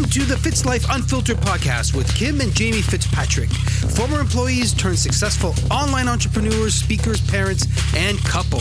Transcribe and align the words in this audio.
Welcome 0.00 0.22
to 0.22 0.24
the 0.28 0.38
Fitz 0.38 0.64
Life 0.64 0.86
Unfiltered 0.88 1.36
podcast 1.36 1.94
with 1.94 2.08
Kim 2.14 2.40
and 2.40 2.54
Jamie 2.54 2.80
Fitzpatrick, 2.80 3.50
former 3.50 4.18
employees 4.18 4.72
turned 4.72 4.98
successful 4.98 5.54
online 5.70 6.08
entrepreneurs, 6.08 6.74
speakers, 6.74 7.20
parents, 7.30 7.66
and 7.94 8.18
couple. 8.20 8.60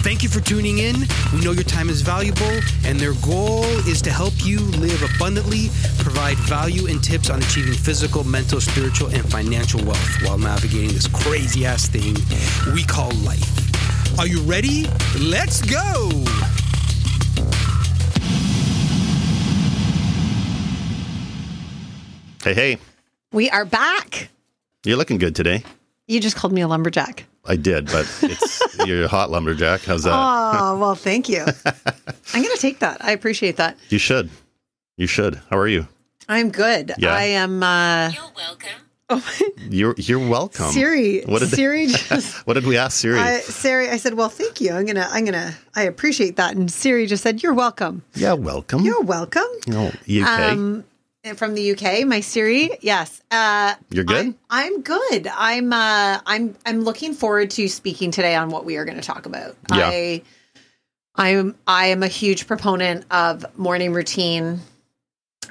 Thank 0.00 0.22
you 0.22 0.30
for 0.30 0.40
tuning 0.40 0.78
in. 0.78 0.96
We 1.34 1.42
know 1.42 1.52
your 1.52 1.64
time 1.64 1.90
is 1.90 2.00
valuable, 2.00 2.60
and 2.86 2.98
their 2.98 3.12
goal 3.22 3.64
is 3.86 4.00
to 4.00 4.10
help 4.10 4.32
you 4.38 4.58
live 4.80 5.02
abundantly, 5.16 5.68
provide 5.98 6.38
value 6.38 6.86
and 6.86 7.04
tips 7.04 7.28
on 7.28 7.40
achieving 7.40 7.74
physical, 7.74 8.24
mental, 8.24 8.58
spiritual, 8.58 9.08
and 9.08 9.30
financial 9.30 9.84
wealth 9.84 10.22
while 10.22 10.38
navigating 10.38 10.94
this 10.94 11.08
crazy 11.08 11.66
ass 11.66 11.88
thing 11.88 12.14
we 12.72 12.84
call 12.84 13.10
life. 13.16 14.18
Are 14.18 14.26
you 14.26 14.40
ready? 14.40 14.86
Let's 15.18 15.60
go! 15.60 16.24
Hey, 22.50 22.54
hey, 22.72 22.78
We 23.30 23.48
are 23.48 23.64
back. 23.64 24.28
you're 24.84 24.96
looking 24.96 25.18
good 25.18 25.36
today. 25.36 25.62
You 26.08 26.18
just 26.18 26.34
called 26.34 26.52
me 26.52 26.62
a 26.62 26.66
lumberjack. 26.66 27.24
I 27.44 27.54
did, 27.54 27.86
but 27.86 28.12
it's 28.24 28.76
you're 28.88 29.04
a 29.04 29.08
hot 29.08 29.30
lumberjack. 29.30 29.82
How's 29.82 30.02
that? 30.02 30.12
Oh, 30.12 30.76
well, 30.76 30.94
thank 30.96 31.28
you. 31.28 31.44
I'm 31.44 32.42
going 32.42 32.52
to 32.52 32.60
take 32.60 32.80
that. 32.80 33.04
I 33.04 33.12
appreciate 33.12 33.58
that. 33.58 33.76
you 33.88 33.98
should. 33.98 34.30
You 34.96 35.06
should. 35.06 35.40
How 35.48 35.58
are 35.58 35.68
you? 35.68 35.86
I'm 36.28 36.50
good. 36.50 36.92
Yeah. 36.98 37.14
I 37.14 37.22
am 37.22 37.62
uh 37.62 38.10
You're 38.10 38.32
welcome. 38.34 39.46
You're 39.70 39.94
you're 39.96 40.28
welcome. 40.28 40.72
Siri. 40.72 41.22
What 41.26 41.38
did 41.40 41.50
Siri 41.50 41.86
just 41.86 42.44
What 42.48 42.54
did 42.54 42.66
we 42.66 42.76
ask 42.76 42.98
Siri? 42.98 43.20
I, 43.20 43.38
Siri, 43.42 43.90
I 43.90 43.96
said, 43.96 44.14
"Well, 44.14 44.28
thank 44.28 44.60
you. 44.60 44.72
I'm 44.72 44.86
gonna, 44.86 45.06
I'm 45.10 45.24
gonna, 45.24 45.52
I 45.74 45.82
appreciate 45.82 46.36
that." 46.36 46.54
And 46.56 46.70
Siri 46.70 47.06
just 47.06 47.22
said, 47.22 47.42
"You're 47.44 47.54
welcome. 47.54 48.02
yeah, 48.14 48.34
welcome. 48.34 48.82
You're 48.84 49.02
welcome." 49.02 49.46
oh, 49.72 49.92
you 50.06 50.22
okay? 50.22 50.32
Um, 50.50 50.50
and 50.52 50.84
from 51.34 51.54
the 51.54 51.72
UK, 51.72 52.06
my 52.06 52.20
Siri, 52.20 52.70
yes. 52.80 53.20
Uh, 53.30 53.74
You're 53.90 54.04
good? 54.04 54.26
I'm, 54.26 54.36
I'm 54.48 54.82
good. 54.82 55.26
I'm, 55.26 55.72
uh, 55.72 56.20
I'm, 56.24 56.56
I'm 56.64 56.82
looking 56.82 57.14
forward 57.14 57.50
to 57.52 57.68
speaking 57.68 58.10
today 58.10 58.34
on 58.34 58.50
what 58.50 58.64
we 58.64 58.76
are 58.76 58.84
going 58.84 58.96
to 58.96 59.02
talk 59.02 59.26
about. 59.26 59.56
Yeah. 59.70 59.88
I, 59.88 60.22
I'm, 61.14 61.56
I 61.66 61.86
am 61.88 62.02
a 62.02 62.08
huge 62.08 62.46
proponent 62.46 63.04
of 63.10 63.44
morning 63.58 63.92
routine. 63.92 64.60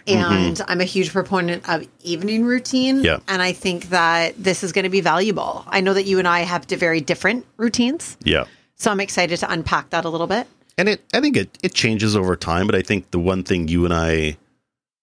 And 0.07 0.59
I'm 0.67 0.81
a 0.81 0.85
huge 0.85 1.11
proponent 1.11 1.69
of 1.69 1.87
evening 2.01 2.45
routine. 2.45 2.97
Mm-hmm. 2.97 3.05
Yeah. 3.05 3.19
And 3.27 3.43
I 3.43 3.51
think 3.51 3.89
that 3.89 4.33
this 4.41 4.63
is 4.63 4.71
going 4.71 4.83
to 4.83 4.89
be 4.89 5.01
valuable. 5.01 5.63
I 5.67 5.81
know 5.81 5.93
that 5.93 6.03
you 6.03 6.17
and 6.17 6.27
I 6.27 6.39
have 6.41 6.65
very 6.65 6.99
different 6.99 7.45
routines. 7.57 8.17
yeah. 8.23 8.45
So 8.75 8.89
I'm 8.89 9.01
excited 9.01 9.37
to 9.39 9.51
unpack 9.51 9.89
that 9.89 10.05
a 10.05 10.09
little 10.09 10.25
bit. 10.25 10.47
And 10.77 10.87
it 10.87 11.03
I 11.13 11.19
think 11.19 11.35
it 11.35 11.57
it 11.61 11.73
changes 11.73 12.15
over 12.15 12.37
time, 12.37 12.65
but 12.65 12.75
I 12.75 12.81
think 12.81 13.11
the 13.11 13.19
one 13.19 13.43
thing 13.43 13.67
you 13.67 13.83
and 13.83 13.93
I 13.93 14.37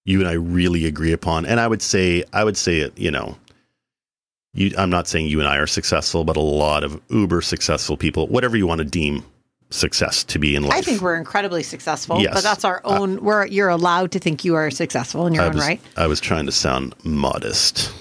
you 0.07 0.21
and 0.21 0.29
I 0.29 0.33
really 0.33 0.87
agree 0.87 1.13
upon, 1.13 1.45
and 1.45 1.61
I 1.61 1.67
would 1.67 1.83
say 1.83 2.25
I 2.33 2.43
would 2.45 2.57
say 2.57 2.79
it, 2.79 2.97
you 2.99 3.11
know, 3.11 3.37
you 4.55 4.73
I'm 4.79 4.89
not 4.89 5.07
saying 5.09 5.27
you 5.27 5.41
and 5.41 5.49
I 5.49 5.57
are 5.59 5.67
successful, 5.67 6.25
but 6.25 6.37
a 6.37 6.41
lot 6.41 6.83
of 6.85 6.99
uber 7.11 7.43
successful 7.43 7.97
people, 7.99 8.27
whatever 8.29 8.57
you 8.57 8.67
want 8.67 8.79
to 8.79 8.85
deem 8.85 9.23
success 9.71 10.23
to 10.23 10.39
be 10.39 10.55
in 10.55 10.63
life. 10.63 10.75
I 10.79 10.81
think 10.81 11.03
we're 11.03 11.17
incredibly 11.17 11.65
successful, 11.65 12.21
Yes. 12.21 12.33
but 12.35 12.43
that's 12.45 12.65
our 12.65 12.81
own. 12.85 13.21
we're 13.23 13.47
you're 13.47 13.69
allowed 13.69 14.13
to 14.13 14.19
think 14.21 14.45
you 14.45 14.55
are 14.55 14.71
successful 14.71 15.27
in 15.27 15.35
your 15.35 15.43
I 15.43 15.47
own 15.49 15.55
was, 15.55 15.67
right. 15.67 15.81
I 15.97 16.07
was 16.07 16.21
trying 16.21 16.47
to 16.47 16.53
sound 16.53 16.95
modest, 17.05 17.93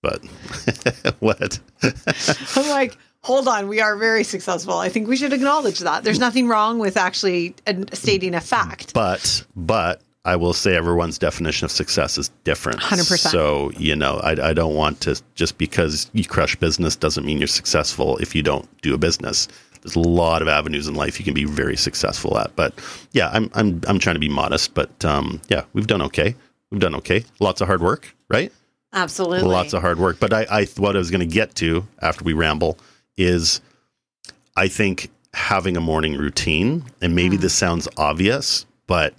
but 0.00 0.24
what? 1.18 1.58
I'm 1.82 2.68
like, 2.70 2.96
hold 3.22 3.48
on, 3.48 3.66
we 3.66 3.80
are 3.80 3.96
very 3.96 4.22
successful. 4.22 4.78
I 4.78 4.88
think 4.90 5.08
we 5.08 5.16
should 5.16 5.32
acknowledge 5.32 5.80
that. 5.80 6.04
There's 6.04 6.20
nothing 6.20 6.46
wrong 6.46 6.78
with 6.78 6.96
actually 6.96 7.56
uh, 7.66 7.74
stating 7.94 8.34
a 8.36 8.40
fact. 8.40 8.94
But 8.94 9.44
but 9.56 10.00
I 10.24 10.36
will 10.36 10.52
say 10.52 10.76
everyone's 10.76 11.18
definition 11.18 11.64
of 11.64 11.70
success 11.70 12.18
is 12.18 12.30
different. 12.44 12.80
100%. 12.80 13.30
So 13.30 13.70
you 13.78 13.96
know, 13.96 14.20
I, 14.22 14.50
I 14.50 14.52
don't 14.52 14.74
want 14.74 15.00
to 15.02 15.20
just 15.34 15.58
because 15.58 16.10
you 16.12 16.24
crush 16.24 16.56
business 16.56 16.96
doesn't 16.96 17.24
mean 17.24 17.38
you're 17.38 17.46
successful 17.46 18.18
if 18.18 18.34
you 18.34 18.42
don't 18.42 18.68
do 18.82 18.94
a 18.94 18.98
business. 18.98 19.48
There's 19.82 19.96
a 19.96 20.00
lot 20.00 20.42
of 20.42 20.48
avenues 20.48 20.88
in 20.88 20.94
life 20.94 21.18
you 21.18 21.24
can 21.24 21.34
be 21.34 21.44
very 21.44 21.76
successful 21.76 22.36
at. 22.38 22.54
But 22.56 22.74
yeah, 23.12 23.30
I'm 23.32 23.50
I'm 23.54 23.80
I'm 23.86 23.98
trying 23.98 24.16
to 24.16 24.20
be 24.20 24.28
modest. 24.28 24.74
But 24.74 25.04
um, 25.04 25.40
yeah, 25.48 25.64
we've 25.72 25.86
done 25.86 26.02
okay. 26.02 26.34
We've 26.70 26.80
done 26.80 26.94
okay. 26.96 27.24
Lots 27.40 27.60
of 27.60 27.68
hard 27.68 27.80
work, 27.80 28.14
right? 28.28 28.52
Absolutely, 28.92 29.48
Lots 29.48 29.72
of 29.72 29.82
hard 29.82 29.98
work. 29.98 30.18
But 30.18 30.32
I, 30.32 30.46
I 30.50 30.64
what 30.76 30.96
I 30.96 30.98
was 30.98 31.10
going 31.10 31.20
to 31.20 31.26
get 31.26 31.54
to 31.56 31.86
after 32.02 32.24
we 32.24 32.32
ramble 32.32 32.78
is 33.16 33.60
I 34.56 34.68
think 34.68 35.10
having 35.34 35.76
a 35.76 35.80
morning 35.80 36.14
routine, 36.16 36.84
and 37.00 37.14
maybe 37.14 37.36
this 37.36 37.54
sounds 37.54 37.86
obvious, 37.96 38.66
but 38.86 39.14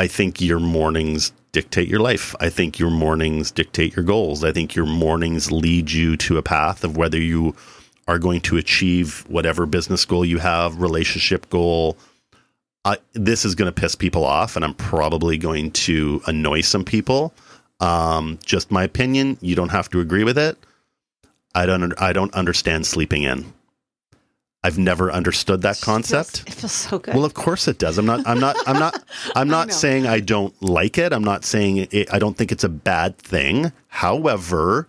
I 0.00 0.06
think 0.06 0.40
your 0.40 0.60
mornings 0.60 1.30
dictate 1.52 1.86
your 1.86 2.00
life. 2.00 2.34
I 2.40 2.48
think 2.48 2.78
your 2.78 2.88
mornings 2.88 3.50
dictate 3.50 3.94
your 3.94 4.02
goals. 4.02 4.42
I 4.42 4.50
think 4.50 4.74
your 4.74 4.86
mornings 4.86 5.52
lead 5.52 5.90
you 5.90 6.16
to 6.16 6.38
a 6.38 6.42
path 6.42 6.84
of 6.84 6.96
whether 6.96 7.20
you 7.20 7.54
are 8.08 8.18
going 8.18 8.40
to 8.42 8.56
achieve 8.56 9.26
whatever 9.28 9.66
business 9.66 10.06
goal 10.06 10.24
you 10.24 10.38
have, 10.38 10.80
relationship 10.80 11.50
goal. 11.50 11.98
I, 12.86 12.96
this 13.12 13.44
is 13.44 13.54
going 13.54 13.70
to 13.70 13.78
piss 13.78 13.94
people 13.94 14.24
off, 14.24 14.56
and 14.56 14.64
I'm 14.64 14.72
probably 14.72 15.36
going 15.36 15.70
to 15.72 16.22
annoy 16.26 16.62
some 16.62 16.82
people. 16.82 17.34
Um, 17.80 18.38
just 18.42 18.70
my 18.70 18.84
opinion. 18.84 19.36
You 19.42 19.54
don't 19.54 19.68
have 19.68 19.90
to 19.90 20.00
agree 20.00 20.24
with 20.24 20.38
it. 20.38 20.56
I 21.54 21.66
don't. 21.66 21.92
I 22.00 22.14
don't 22.14 22.32
understand 22.32 22.86
sleeping 22.86 23.24
in. 23.24 23.52
I've 24.62 24.78
never 24.78 25.10
understood 25.10 25.62
that 25.62 25.80
concept. 25.80 26.44
It 26.46 26.52
feels 26.54 26.72
so 26.72 26.98
good. 26.98 27.14
Well, 27.14 27.24
of 27.24 27.32
course 27.34 27.66
it 27.66 27.78
does. 27.78 27.96
I'm 27.96 28.04
not. 28.06 28.26
I'm 28.26 28.38
not. 28.38 28.56
I'm 28.66 28.78
not. 28.78 29.02
I'm 29.34 29.48
not 29.48 29.68
know. 29.68 29.74
saying 29.74 30.06
I 30.06 30.20
don't 30.20 30.54
like 30.62 30.98
it. 30.98 31.12
I'm 31.14 31.24
not 31.24 31.44
saying 31.44 31.88
it, 31.90 32.12
I 32.12 32.18
don't 32.18 32.36
think 32.36 32.52
it's 32.52 32.64
a 32.64 32.68
bad 32.68 33.16
thing. 33.16 33.72
However, 33.88 34.86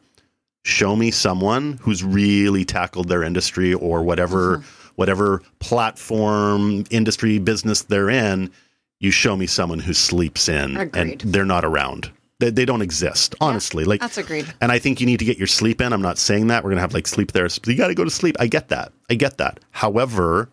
show 0.63 0.95
me 0.97 1.09
someone 1.09 1.79
who's 1.81 2.03
really 2.03 2.65
tackled 2.65 3.07
their 3.07 3.23
industry 3.23 3.73
or 3.73 4.03
whatever 4.03 4.57
Mm-hmm. 4.57 4.67
whatever 4.95 5.41
platform 5.59 6.83
industry 6.91 7.39
business 7.39 7.83
they're 7.83 8.09
in. 8.09 8.51
You 8.99 9.09
show 9.11 9.35
me 9.35 9.47
someone 9.47 9.79
who 9.79 9.93
sleeps 9.93 10.47
in, 10.49 10.77
Agreed. 10.77 11.23
and 11.23 11.33
they're 11.33 11.45
not 11.45 11.63
around. 11.65 12.11
They, 12.41 12.49
they 12.49 12.65
don't 12.65 12.81
exist. 12.81 13.35
Honestly, 13.39 13.85
like 13.85 14.01
That's 14.01 14.17
agreed. 14.17 14.53
and 14.59 14.71
I 14.71 14.79
think 14.79 14.99
you 14.99 15.05
need 15.05 15.19
to 15.19 15.25
get 15.25 15.37
your 15.37 15.47
sleep 15.47 15.79
in. 15.79 15.93
I'm 15.93 16.01
not 16.01 16.17
saying 16.17 16.47
that. 16.47 16.63
We're 16.63 16.71
going 16.71 16.77
to 16.77 16.81
have 16.81 16.93
like 16.93 17.07
sleep 17.07 17.31
therapists. 17.31 17.65
You 17.67 17.77
got 17.77 17.87
to 17.87 17.95
go 17.95 18.03
to 18.03 18.09
sleep. 18.09 18.35
I 18.39 18.47
get 18.47 18.67
that. 18.69 18.91
I 19.09 19.13
get 19.13 19.37
that. 19.37 19.59
However, 19.71 20.49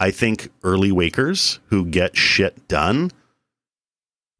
I 0.00 0.10
think 0.10 0.48
early 0.64 0.90
wakers 0.90 1.58
who 1.66 1.84
get 1.84 2.16
shit 2.16 2.66
done, 2.68 3.10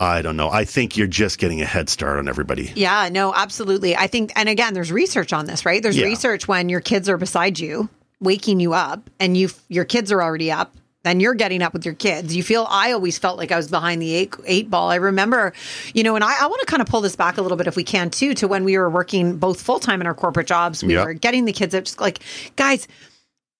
I 0.00 0.22
don't 0.22 0.36
know. 0.36 0.48
I 0.48 0.64
think 0.64 0.96
you're 0.96 1.06
just 1.08 1.38
getting 1.38 1.60
a 1.60 1.64
head 1.64 1.88
start 1.88 2.18
on 2.18 2.28
everybody. 2.28 2.72
Yeah, 2.76 3.08
no, 3.10 3.34
absolutely. 3.34 3.96
I 3.96 4.06
think, 4.06 4.32
and 4.36 4.48
again, 4.48 4.72
there's 4.72 4.92
research 4.92 5.32
on 5.32 5.46
this, 5.46 5.66
right? 5.66 5.82
There's 5.82 5.96
Yeah. 5.96 6.06
research 6.06 6.46
when 6.46 6.68
your 6.68 6.80
kids 6.80 7.08
are 7.08 7.16
beside 7.18 7.58
you, 7.58 7.88
waking 8.20 8.60
you 8.60 8.74
up, 8.74 9.10
and 9.18 9.36
you 9.36 9.50
your 9.68 9.84
kids 9.84 10.12
are 10.12 10.22
already 10.22 10.52
up. 10.52 10.76
Then 11.08 11.20
you're 11.20 11.32
getting 11.34 11.62
up 11.62 11.72
with 11.72 11.86
your 11.86 11.94
kids. 11.94 12.36
You 12.36 12.42
feel. 12.42 12.66
I 12.68 12.92
always 12.92 13.18
felt 13.18 13.38
like 13.38 13.50
I 13.50 13.56
was 13.56 13.68
behind 13.70 14.02
the 14.02 14.12
eight, 14.14 14.34
eight 14.44 14.68
ball. 14.68 14.90
I 14.90 14.96
remember, 14.96 15.54
you 15.94 16.02
know, 16.02 16.14
and 16.16 16.22
I, 16.22 16.42
I 16.42 16.46
want 16.46 16.60
to 16.60 16.66
kind 16.66 16.82
of 16.82 16.86
pull 16.88 17.00
this 17.00 17.16
back 17.16 17.38
a 17.38 17.42
little 17.42 17.56
bit 17.56 17.66
if 17.66 17.76
we 17.76 17.82
can 17.84 18.10
too, 18.10 18.34
to 18.34 18.46
when 18.46 18.62
we 18.64 18.76
were 18.76 18.90
working 18.90 19.38
both 19.38 19.58
full 19.62 19.80
time 19.80 20.02
in 20.02 20.06
our 20.06 20.12
corporate 20.14 20.46
jobs. 20.46 20.84
We 20.84 20.92
Yeah. 20.94 21.04
were 21.04 21.14
getting 21.14 21.46
the 21.46 21.52
kids 21.54 21.74
up. 21.74 21.84
Just 21.84 21.98
like, 21.98 22.18
guys, 22.56 22.86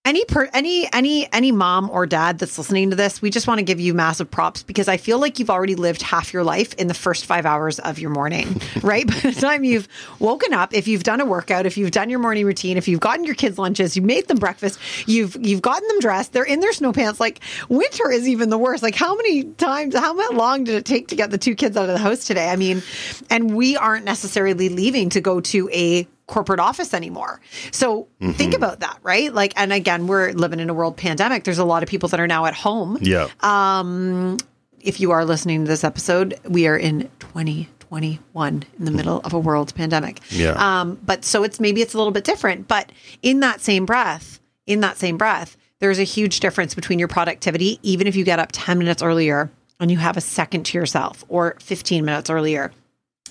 any 0.09 0.25
per 0.25 0.49
any 0.55 0.91
any 0.91 1.31
any 1.35 1.53
mom 1.53 1.91
or 1.91 2.07
dad 2.07 2.39
that's 2.39 2.57
listening 2.57 2.89
to 2.89 2.97
this, 2.97 3.21
we 3.21 3.29
just 3.29 3.47
want 3.47 3.59
to 3.59 3.63
give 3.63 3.79
you 3.79 3.93
massive 3.93 4.31
props 4.31 4.63
because 4.63 4.89
I 4.89 4.97
feel 4.97 5.19
like 5.19 5.39
you've 5.39 5.51
already 5.51 5.75
lived 5.75 6.01
half 6.01 6.33
your 6.33 6.45
life 6.45 6.73
in 6.75 6.87
the 6.89 6.95
first 6.95 7.27
five 7.27 7.45
hours 7.45 7.79
of 7.79 7.99
your 7.99 8.09
morning, 8.09 8.59
right? 8.83 9.07
By 9.07 9.19
the 9.19 9.33
time 9.39 9.65
you've 9.65 9.87
woken 10.19 10.55
up, 10.55 10.73
if 10.73 10.89
you've 10.89 11.03
done 11.03 11.21
a 11.21 11.27
workout, 11.27 11.67
if 11.67 11.77
you've 11.77 11.91
done 11.91 12.09
your 12.09 12.21
morning 12.21 12.47
routine, 12.47 12.79
if 12.79 12.89
you've 12.89 13.01
gotten 13.01 13.27
your 13.27 13.35
kids 13.35 13.59
lunches, 13.59 13.97
you 13.97 14.03
made 14.03 14.27
them 14.29 14.39
breakfast, 14.39 14.79
you've 15.07 15.37
you've 15.45 15.61
gotten 15.61 15.87
them 15.89 16.01
dressed, 16.01 16.33
they're 16.33 16.43
in 16.43 16.61
their 16.61 16.73
snow 16.73 16.95
pants. 16.95 17.21
Like 17.21 17.41
winter 17.69 18.11
is 18.11 18.27
even 18.27 18.49
the 18.49 18.59
worst. 18.59 18.83
Like 18.83 18.95
how 18.95 19.15
many 19.15 19.45
times, 19.45 19.95
how 19.95 20.33
long 20.33 20.65
did 20.65 20.77
it 20.77 20.87
take 20.87 21.09
to 21.09 21.17
get 21.17 21.31
the 21.31 21.39
two 21.39 21.55
kids 21.55 21.77
out 21.77 21.91
of 21.91 21.93
the 21.93 21.99
house 21.99 22.25
today? 22.25 22.49
I 22.49 22.57
mean, 22.57 22.83
and 23.29 23.55
we 23.55 23.77
aren't 23.77 24.07
necessarily 24.07 24.71
leaving 24.71 25.11
to 25.11 25.21
go 25.21 25.43
to 25.43 25.69
a 25.71 26.09
corporate 26.29 26.61
office 26.61 26.95
anymore. 26.95 27.41
So 27.73 28.07
think 28.35 28.55
about 28.55 28.79
that, 28.81 28.99
right? 29.03 29.35
Like, 29.35 29.53
and 29.57 29.73
again, 29.73 30.07
we're 30.07 30.31
living 30.33 30.61
in 30.61 30.71
a 30.71 30.75
world 30.75 30.97
pandemic. 30.97 31.43
There's 31.43 31.59
a 31.59 31.65
lot 31.65 31.83
of 31.83 31.89
people 31.89 32.09
that 32.11 32.21
are 32.21 32.27
now 32.29 32.45
at 32.47 32.55
home. 32.55 32.99
Yeah. 33.01 33.29
Um, 33.41 34.37
If 34.81 35.01
you 35.01 35.11
are 35.11 35.25
listening 35.25 35.65
to 35.65 35.69
this 35.69 35.83
episode, 35.83 36.39
we 36.45 36.69
are 36.69 36.77
in 36.77 37.11
2021 37.19 38.65
in 38.79 38.85
the 38.85 38.91
middle 38.91 39.21
of 39.25 39.33
a 39.33 39.39
world 39.39 39.75
pandemic. 39.75 40.21
Yeah. 40.31 40.53
Um, 40.53 40.99
but 41.05 41.25
so 41.25 41.43
it's 41.43 41.59
maybe 41.61 41.83
it's 41.83 41.95
a 41.95 41.99
little 41.99 42.13
bit 42.13 42.25
different. 42.25 42.69
But 42.69 42.93
in 43.23 43.41
that 43.41 43.61
same 43.61 43.87
breath, 43.87 44.41
in 44.67 44.81
that 44.81 44.97
same 44.99 45.17
breath, 45.17 45.57
there's 45.81 45.99
a 45.99 46.05
huge 46.05 46.41
difference 46.41 46.75
between 46.75 46.99
your 46.99 47.09
productivity, 47.09 47.79
even 47.83 48.07
if 48.07 48.17
you 48.17 48.25
get 48.25 48.39
up 48.39 48.51
10 48.53 48.79
minutes 48.79 49.03
earlier 49.03 49.51
and 49.81 49.91
you 49.91 49.97
have 49.99 50.17
a 50.17 50.21
second 50.21 50.65
to 50.65 50.79
yourself 50.79 51.25
or 51.29 51.57
15 51.61 52.05
minutes 52.05 52.31
earlier. 52.31 52.73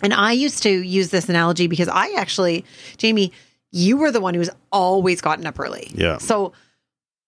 And 0.01 0.13
I 0.13 0.31
used 0.31 0.63
to 0.63 0.69
use 0.69 1.09
this 1.09 1.29
analogy 1.29 1.67
because 1.67 1.87
I 1.87 2.13
actually, 2.17 2.65
Jamie, 2.97 3.31
you 3.71 3.97
were 3.97 4.11
the 4.11 4.21
one 4.21 4.33
who's 4.33 4.49
always 4.71 5.21
gotten 5.21 5.45
up 5.45 5.59
early. 5.59 5.91
Yeah. 5.93 6.17
So 6.19 6.53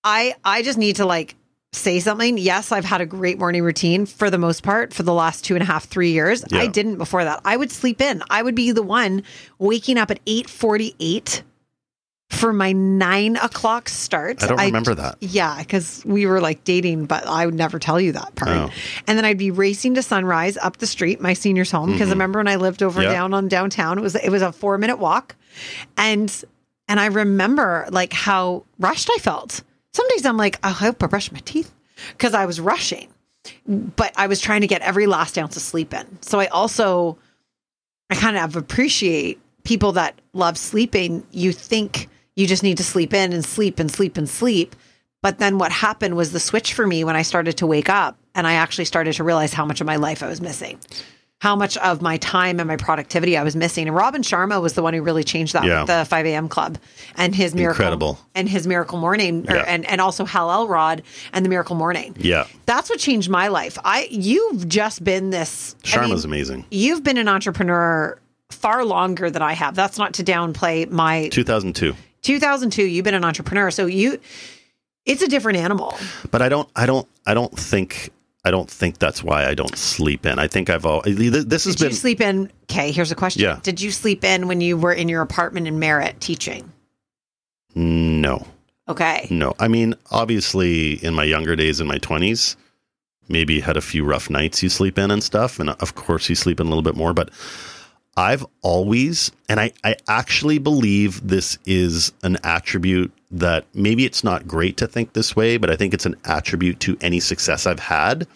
I 0.03 0.35
I 0.43 0.61
just 0.61 0.77
need 0.77 0.97
to 0.97 1.05
like 1.05 1.35
say 1.71 1.99
something, 1.99 2.37
yes, 2.37 2.71
I've 2.71 2.85
had 2.85 2.99
a 2.99 3.05
great 3.05 3.37
morning 3.37 3.61
routine 3.61 4.05
for 4.07 4.29
the 4.29 4.39
most 4.39 4.63
part 4.63 4.93
for 4.93 5.03
the 5.03 5.13
last 5.13 5.45
two 5.45 5.55
and 5.55 5.61
a 5.61 5.65
half, 5.65 5.85
three 5.85 6.11
years. 6.11 6.43
Yeah. 6.49 6.61
I 6.61 6.67
didn't 6.67 6.97
before 6.97 7.23
that. 7.23 7.41
I 7.45 7.57
would 7.57 7.71
sleep 7.71 8.01
in. 8.01 8.23
I 8.29 8.41
would 8.41 8.55
be 8.55 8.71
the 8.71 8.81
one 8.81 9.23
waking 9.59 9.97
up 9.97 10.09
at 10.09 10.19
eight 10.25 10.49
forty 10.49 10.95
eight 10.99 11.43
for 12.29 12.53
my 12.53 12.71
nine 12.71 13.35
o'clock 13.37 13.89
start. 13.89 14.43
I 14.43 14.47
don't 14.47 14.59
remember 14.59 14.95
that. 14.95 15.17
Yeah, 15.19 15.57
because 15.59 16.03
we 16.05 16.25
were 16.25 16.39
like 16.39 16.63
dating, 16.63 17.05
but 17.05 17.25
I 17.27 17.45
would 17.45 17.55
never 17.55 17.79
tell 17.79 17.99
you 17.99 18.11
that 18.13 18.35
part. 18.35 18.51
Oh. 18.51 18.69
And 19.07 19.17
then 19.17 19.25
I'd 19.25 19.37
be 19.37 19.51
racing 19.51 19.95
to 19.95 20.03
Sunrise 20.03 20.55
up 20.57 20.77
the 20.77 20.87
street, 20.87 21.19
my 21.19 21.33
senior's 21.33 21.71
home, 21.71 21.91
because 21.91 22.09
I 22.09 22.11
remember 22.11 22.39
when 22.39 22.47
I 22.47 22.55
lived 22.55 22.83
over 22.83 23.01
Mm-hmm. 23.01 23.11
Down 23.11 23.33
on 23.33 23.47
downtown, 23.47 23.97
it 23.97 24.01
was 24.01 24.15
it 24.15 24.29
was 24.29 24.41
a 24.41 24.51
four 24.51 24.77
minute 24.77 24.97
walk, 24.97 25.35
and 25.97 26.43
and 26.87 26.99
I 26.99 27.07
remember 27.07 27.87
like 27.91 28.13
how 28.13 28.63
rushed 28.77 29.09
I 29.11 29.17
felt. 29.19 29.61
Some 29.93 30.07
days 30.09 30.25
I'm 30.25 30.37
like, 30.37 30.59
I 30.63 30.69
hope 30.69 31.01
I 31.01 31.07
brush 31.07 31.31
my 31.31 31.39
teeth 31.39 31.73
because 32.11 32.33
I 32.33 32.45
was 32.45 32.59
rushing, 32.59 33.09
but 33.67 34.13
I 34.15 34.27
was 34.27 34.39
trying 34.39 34.61
to 34.61 34.67
get 34.67 34.81
every 34.81 35.07
last 35.07 35.37
ounce 35.37 35.55
of 35.55 35.63
sleep 35.63 35.93
in. 35.93 36.21
So 36.21 36.39
I 36.39 36.47
also 36.47 37.17
I 38.09 38.15
kind 38.15 38.37
of 38.37 38.55
appreciate 38.55 39.39
people 39.63 39.93
that 39.93 40.19
love 40.33 40.57
sleeping. 40.57 41.25
You 41.31 41.51
think 41.51 42.07
you 42.35 42.47
just 42.47 42.63
need 42.63 42.77
to 42.77 42.83
sleep 42.83 43.13
in 43.13 43.33
and 43.33 43.43
sleep 43.43 43.79
and 43.79 43.91
sleep 43.91 44.17
and 44.17 44.29
sleep. 44.29 44.75
But 45.21 45.39
then 45.39 45.57
what 45.57 45.71
happened 45.71 46.15
was 46.15 46.31
the 46.31 46.39
switch 46.39 46.73
for 46.73 46.87
me 46.87 47.03
when 47.03 47.15
I 47.17 47.23
started 47.23 47.57
to 47.57 47.67
wake 47.67 47.89
up 47.89 48.17
and 48.35 48.47
I 48.47 48.53
actually 48.53 48.85
started 48.85 49.13
to 49.13 49.23
realize 49.23 49.51
how 49.53 49.65
much 49.65 49.81
of 49.81 49.87
my 49.87 49.97
life 49.97 50.23
I 50.23 50.27
was 50.27 50.39
missing, 50.39 50.79
how 51.41 51.57
much 51.57 51.75
of 51.77 52.01
my 52.01 52.15
time 52.17 52.57
and 52.61 52.67
my 52.69 52.77
productivity 52.77 53.35
I 53.35 53.43
was 53.43 53.53
missing. 53.53 53.87
And 53.87 53.95
Robin 53.95 54.21
Sharma 54.21 54.61
was 54.61 54.73
the 54.73 54.81
one 54.81 54.93
who 54.93 55.01
really 55.01 55.25
changed 55.25 55.51
that 55.53 55.65
Yeah. 55.65 55.79
with 55.81 55.87
the 55.87 56.05
5 56.05 56.25
a.m. 56.25 56.47
club 56.47 56.77
and 57.17 57.35
his 57.35 57.53
miracle 57.53 57.81
Incredible. 57.83 58.19
and 58.33 58.47
his 58.47 58.65
miracle 58.65 58.97
morning 58.97 59.45
or, 59.51 59.57
Yeah. 59.57 59.65
and, 59.67 59.85
and 59.89 59.99
also 59.99 60.23
Hal 60.23 60.49
Elrod 60.51 61.01
and 61.33 61.43
the 61.43 61.49
miracle 61.49 61.75
morning. 61.75 62.15
Yeah. 62.17 62.45
That's 62.65 62.89
what 62.89 62.99
changed 62.99 63.29
my 63.29 63.49
life. 63.49 63.77
I 63.83 64.07
you've 64.09 64.69
just 64.69 65.03
been 65.03 65.31
this 65.31 65.75
I 65.83 65.87
Sharma's 65.87 66.25
mean, 66.25 66.33
amazing. 66.33 66.65
You've 66.71 67.03
been 67.03 67.17
an 67.17 67.27
entrepreneur 67.27 68.17
far 68.51 68.85
longer 68.85 69.29
than 69.29 69.41
I 69.41 69.51
have. 69.53 69.75
That's 69.75 69.97
not 69.97 70.13
to 70.13 70.23
downplay 70.23 70.89
my 70.89 71.27
2002. 71.27 71.93
2002. 72.21 72.83
You've 72.83 73.03
been 73.05 73.13
an 73.13 73.25
entrepreneur, 73.25 73.71
so 73.71 73.85
you. 73.85 74.19
It's 75.05 75.21
a 75.23 75.27
different 75.27 75.57
animal. 75.57 75.97
But 76.29 76.41
I 76.41 76.49
don't, 76.49 76.69
I 76.75 76.85
don't, 76.85 77.07
I 77.25 77.33
don't 77.33 77.57
think, 77.57 78.11
I 78.45 78.51
don't 78.51 78.69
think 78.69 78.99
that's 78.99 79.23
why 79.23 79.45
I 79.47 79.55
don't 79.55 79.75
sleep 79.75 80.25
in. 80.25 80.37
I 80.37 80.47
think 80.47 80.69
I've 80.69 80.85
all, 80.85 81.01
this 81.01 81.65
has 81.65 81.75
Did 81.75 81.79
been, 81.79 81.89
you 81.89 81.95
sleep 81.95 82.21
in? 82.21 82.51
Okay, 82.63 82.91
here's 82.91 83.11
a 83.11 83.15
question. 83.15 83.41
Yeah. 83.41 83.59
Did 83.63 83.81
you 83.81 83.89
sleep 83.91 84.23
in 84.23 84.47
when 84.47 84.61
you 84.61 84.77
were 84.77 84.93
in 84.93 85.09
your 85.09 85.21
apartment 85.21 85.67
in 85.67 85.79
Merritt 85.79 86.19
teaching? 86.21 86.71
no, 87.75 88.45
Okay. 88.87 89.27
no. 89.29 89.53
I 89.59 89.67
mean, 89.67 89.93
obviously 90.11 90.93
in 91.03 91.13
my 91.13 91.23
younger 91.23 91.55
days 91.55 91.79
in 91.79 91.87
my 91.87 91.99
20s, 91.99 92.55
maybe 93.27 93.59
had 93.59 93.77
a 93.77 93.81
few 93.81 94.03
rough 94.03 94.29
nights 94.29 94.61
you 94.63 94.69
sleep 94.69 94.97
in 94.97 95.11
and 95.11 95.23
stuff. 95.23 95.59
And 95.59 95.69
of 95.69 95.95
course 95.95 96.27
you 96.29 96.35
sleep 96.35 96.59
in 96.59 96.65
a 96.65 96.69
little 96.69 96.81
bit 96.83 96.95
more, 96.95 97.13
but 97.13 97.29
I've 98.19 98.45
always, 98.61 99.31
and 99.47 99.61
I, 99.61 99.71
I 99.81 99.95
actually 100.09 100.57
believe 100.57 101.25
this 101.25 101.57
is 101.65 102.11
an 102.21 102.37
attribute 102.43 103.13
that 103.31 103.63
maybe 103.73 104.03
it's 104.03 104.25
not 104.25 104.45
great 104.45 104.75
to 104.77 104.87
think 104.87 105.13
this 105.13 105.37
way, 105.37 105.55
but 105.55 105.69
I 105.69 105.77
think 105.77 105.93
it's 105.93 106.05
an 106.05 106.17
attribute 106.25 106.81
to 106.81 106.97
any 106.99 107.21
success 107.21 107.65
I've 107.65 107.79
had. 107.79 108.27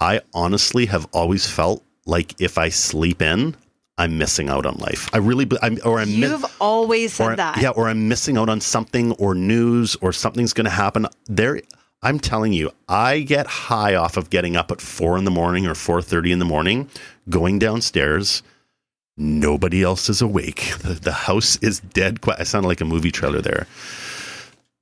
I 0.00 0.20
honestly 0.34 0.84
have 0.84 1.08
always 1.14 1.46
felt 1.46 1.82
like 2.04 2.38
if 2.42 2.58
I 2.58 2.68
sleep 2.68 3.22
in, 3.22 3.56
I'm 3.96 4.18
missing 4.18 4.50
out 4.50 4.66
on 4.66 4.74
life. 4.74 5.08
I 5.14 5.16
really, 5.16 5.48
I'm, 5.62 5.78
or 5.82 5.98
I'm, 5.98 6.10
You've 6.10 6.44
always 6.60 7.14
said 7.14 7.24
or, 7.32 7.36
that. 7.36 7.62
yeah, 7.62 7.70
or 7.70 7.88
I'm 7.88 8.06
missing 8.06 8.36
out 8.36 8.50
on 8.50 8.60
something 8.60 9.12
or 9.12 9.34
news 9.34 9.96
or 10.02 10.12
something's 10.12 10.52
going 10.52 10.66
to 10.66 10.70
happen. 10.70 11.06
There, 11.24 11.58
I'm 12.02 12.20
telling 12.20 12.52
you, 12.52 12.70
I 12.86 13.20
get 13.20 13.46
high 13.46 13.94
off 13.94 14.18
of 14.18 14.28
getting 14.28 14.56
up 14.56 14.70
at 14.70 14.82
four 14.82 15.16
in 15.16 15.24
the 15.24 15.30
morning 15.30 15.66
or 15.66 15.74
four 15.74 16.02
thirty 16.02 16.32
in 16.32 16.38
the 16.38 16.44
morning, 16.44 16.90
going 17.30 17.58
downstairs. 17.58 18.42
Nobody 19.16 19.82
else 19.82 20.08
is 20.08 20.20
awake. 20.20 20.72
The, 20.78 20.94
the 20.94 21.12
house 21.12 21.56
is 21.56 21.80
dead 21.80 22.20
quiet. 22.20 22.40
I 22.40 22.44
sounded 22.44 22.68
like 22.68 22.80
a 22.80 22.84
movie 22.84 23.12
trailer 23.12 23.40
there. 23.40 23.66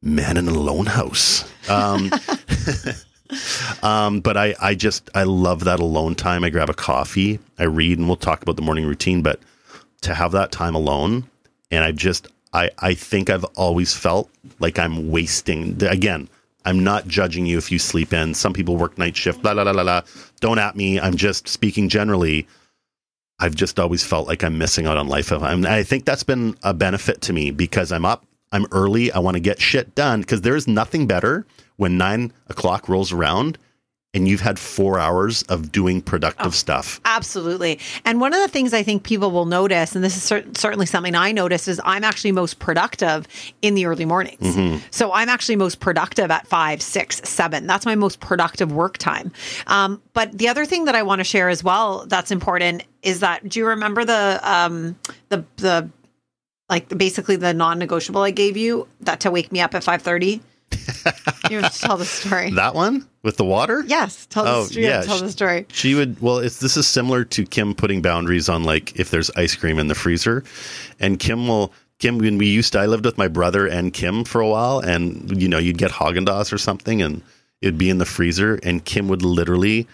Man 0.00 0.36
in 0.36 0.48
a 0.48 0.54
lone 0.54 0.86
house. 0.86 1.44
Um, 1.68 2.10
um, 3.82 4.20
but 4.20 4.36
I, 4.36 4.54
I 4.60 4.74
just, 4.74 5.10
I 5.14 5.24
love 5.24 5.64
that 5.64 5.80
alone 5.80 6.14
time. 6.14 6.44
I 6.44 6.50
grab 6.50 6.70
a 6.70 6.74
coffee, 6.74 7.38
I 7.58 7.64
read, 7.64 7.98
and 7.98 8.08
we'll 8.08 8.16
talk 8.16 8.42
about 8.42 8.56
the 8.56 8.62
morning 8.62 8.86
routine. 8.86 9.22
But 9.22 9.40
to 10.00 10.14
have 10.14 10.32
that 10.32 10.50
time 10.50 10.74
alone, 10.74 11.28
and 11.70 11.84
I 11.84 11.92
just, 11.92 12.28
I, 12.52 12.70
I 12.78 12.94
think 12.94 13.30
I've 13.30 13.44
always 13.56 13.94
felt 13.94 14.30
like 14.60 14.78
I'm 14.78 15.10
wasting. 15.10 15.82
Again, 15.84 16.28
I'm 16.64 16.82
not 16.82 17.06
judging 17.06 17.46
you 17.46 17.58
if 17.58 17.70
you 17.70 17.78
sleep 17.78 18.12
in. 18.12 18.34
Some 18.34 18.52
people 18.52 18.76
work 18.76 18.96
night 18.96 19.16
shift. 19.16 19.44
La 19.44 19.52
la 19.52 19.62
la 19.62 19.72
la 19.72 19.82
la. 19.82 20.02
Don't 20.40 20.58
at 20.58 20.74
me. 20.74 20.98
I'm 20.98 21.16
just 21.16 21.48
speaking 21.48 21.88
generally. 21.88 22.46
I've 23.38 23.54
just 23.54 23.80
always 23.80 24.04
felt 24.04 24.28
like 24.28 24.44
I'm 24.44 24.58
missing 24.58 24.86
out 24.86 24.96
on 24.96 25.08
life. 25.08 25.32
I'm, 25.32 25.66
I 25.66 25.82
think 25.82 26.04
that's 26.04 26.22
been 26.22 26.56
a 26.62 26.72
benefit 26.72 27.20
to 27.22 27.32
me 27.32 27.50
because 27.50 27.90
I'm 27.90 28.04
up, 28.04 28.24
I'm 28.52 28.66
early, 28.70 29.10
I 29.10 29.18
want 29.18 29.34
to 29.34 29.40
get 29.40 29.60
shit 29.60 29.94
done. 29.94 30.20
Because 30.20 30.42
there 30.42 30.56
is 30.56 30.68
nothing 30.68 31.06
better 31.06 31.46
when 31.76 31.98
nine 31.98 32.32
o'clock 32.48 32.88
rolls 32.88 33.12
around 33.12 33.58
and 34.14 34.28
you've 34.28 34.42
had 34.42 34.58
four 34.58 34.98
hours 34.98 35.42
of 35.44 35.72
doing 35.72 36.02
productive 36.02 36.54
stuff. 36.54 37.00
Absolutely. 37.04 37.78
And 38.04 38.20
one 38.20 38.34
of 38.34 38.40
the 38.40 38.48
things 38.48 38.74
I 38.74 38.82
think 38.82 39.04
people 39.04 39.30
will 39.30 39.46
notice, 39.46 39.94
and 39.94 40.04
this 40.04 40.16
is 40.16 40.22
cer- 40.22 40.44
certainly 40.54 40.84
something 40.84 41.14
I 41.14 41.32
notice, 41.32 41.66
is 41.66 41.80
I'm 41.84 42.04
actually 42.04 42.32
most 42.32 42.58
productive 42.58 43.26
in 43.62 43.74
the 43.74 43.86
early 43.86 44.04
mornings. 44.04 44.40
Mm-hmm. 44.40 44.78
So 44.90 45.12
I'm 45.12 45.30
actually 45.30 45.56
most 45.56 45.80
productive 45.80 46.30
at 46.30 46.46
five, 46.46 46.82
six, 46.82 47.22
seven. 47.28 47.66
That's 47.66 47.86
my 47.86 47.94
most 47.94 48.20
productive 48.20 48.70
work 48.70 48.98
time. 48.98 49.32
Um, 49.66 50.02
but 50.12 50.36
the 50.36 50.48
other 50.48 50.66
thing 50.66 50.84
that 50.84 50.94
I 50.94 51.02
want 51.02 51.20
to 51.20 51.24
share 51.24 51.48
as 51.48 51.64
well 51.64 52.04
that's 52.06 52.30
important 52.30 52.84
is 53.02 53.20
that 53.20 53.48
do 53.48 53.60
you 53.60 53.66
remember 53.66 54.04
the 54.04 54.40
um, 54.42 54.96
the 55.30 55.44
the 55.56 55.88
like 56.68 56.88
basically 56.90 57.36
the 57.36 57.54
non-negotiable 57.54 58.22
I 58.22 58.30
gave 58.30 58.56
you 58.56 58.88
that 59.00 59.20
to 59.20 59.30
wake 59.30 59.52
me 59.52 59.60
up 59.60 59.74
at 59.74 59.82
five 59.82 60.02
thirty? 60.02 60.42
You 61.50 61.60
have 61.60 61.72
to 61.72 61.80
tell 61.80 61.96
the 61.96 62.04
story. 62.04 62.50
That 62.54 62.74
one 62.74 63.06
with 63.22 63.36
the 63.36 63.44
water? 63.44 63.82
yes, 63.86 64.26
tell 64.26 64.46
Oh, 64.46 64.62
the 64.64 64.70
story. 64.70 64.84
yeah, 64.86 65.02
tell 65.02 65.18
sh- 65.18 65.22
the 65.22 65.30
story. 65.30 65.66
She 65.72 65.94
would. 65.94 66.20
Well, 66.20 66.38
it's 66.38 66.58
this 66.60 66.76
is 66.76 66.86
similar 66.86 67.24
to 67.24 67.44
Kim 67.44 67.74
putting 67.74 68.02
boundaries 68.02 68.48
on 68.48 68.64
like 68.64 68.98
if 68.98 69.10
there's 69.10 69.30
ice 69.32 69.54
cream 69.54 69.78
in 69.78 69.88
the 69.88 69.94
freezer, 69.94 70.44
and 71.00 71.18
Kim 71.18 71.46
will. 71.48 71.72
Kim, 71.98 72.18
when 72.18 72.36
we 72.36 72.46
used 72.46 72.72
to, 72.72 72.80
I 72.80 72.86
lived 72.86 73.04
with 73.04 73.16
my 73.16 73.28
brother 73.28 73.64
and 73.68 73.92
Kim 73.92 74.24
for 74.24 74.40
a 74.40 74.48
while, 74.48 74.80
and 74.80 75.40
you 75.40 75.46
know, 75.48 75.58
you'd 75.58 75.78
get 75.78 75.92
Haagen 75.92 76.26
Dazs 76.26 76.52
or 76.52 76.58
something, 76.58 77.00
and 77.00 77.22
it'd 77.60 77.78
be 77.78 77.90
in 77.90 77.98
the 77.98 78.04
freezer, 78.04 78.58
and 78.64 78.84
Kim 78.84 79.06
would 79.06 79.22
literally 79.22 79.86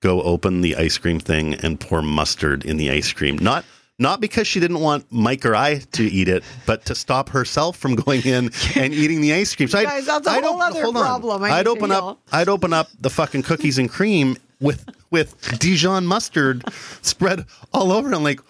go 0.00 0.22
open 0.22 0.62
the 0.62 0.74
ice 0.74 0.98
cream 0.98 1.20
thing 1.20 1.54
and 1.54 1.78
pour 1.78 2.02
mustard 2.02 2.64
in 2.64 2.78
the 2.78 2.90
ice 2.90 3.12
cream. 3.12 3.36
Not 3.38 3.64
not 3.98 4.20
because 4.20 4.46
she 4.46 4.58
didn't 4.60 4.80
want 4.80 5.06
Mike 5.12 5.44
or 5.46 5.54
I 5.54 5.78
to 5.92 6.02
eat 6.04 6.28
it, 6.28 6.42
but 6.66 6.84
to 6.86 6.94
stop 6.94 7.28
herself 7.28 7.76
from 7.76 7.94
going 7.94 8.22
in 8.22 8.50
and 8.74 8.94
eating 9.02 9.20
the 9.20 9.32
ice 9.34 9.54
cream. 9.54 9.68
So 9.68 9.78
I'd- 9.78 9.86
Guys, 9.86 10.06
that's 10.06 10.26
a 10.26 10.30
I'd 10.30 10.44
whole 10.44 10.60
op- 10.60 10.70
other 10.72 10.80
problem 10.92 11.42
I 11.42 11.50
I'd 11.58 11.66
open 11.66 11.90
up 11.92 12.18
I'd 12.32 12.48
open 12.48 12.72
up 12.72 12.88
the 13.00 13.10
fucking 13.10 13.42
cookies 13.42 13.78
and 13.78 13.88
cream 13.90 14.36
with 14.60 14.84
with 15.10 15.58
Dijon 15.58 16.06
mustard 16.06 16.64
spread 17.02 17.44
all 17.72 17.92
over. 17.92 18.12
I'm 18.12 18.22
like, 18.24 18.40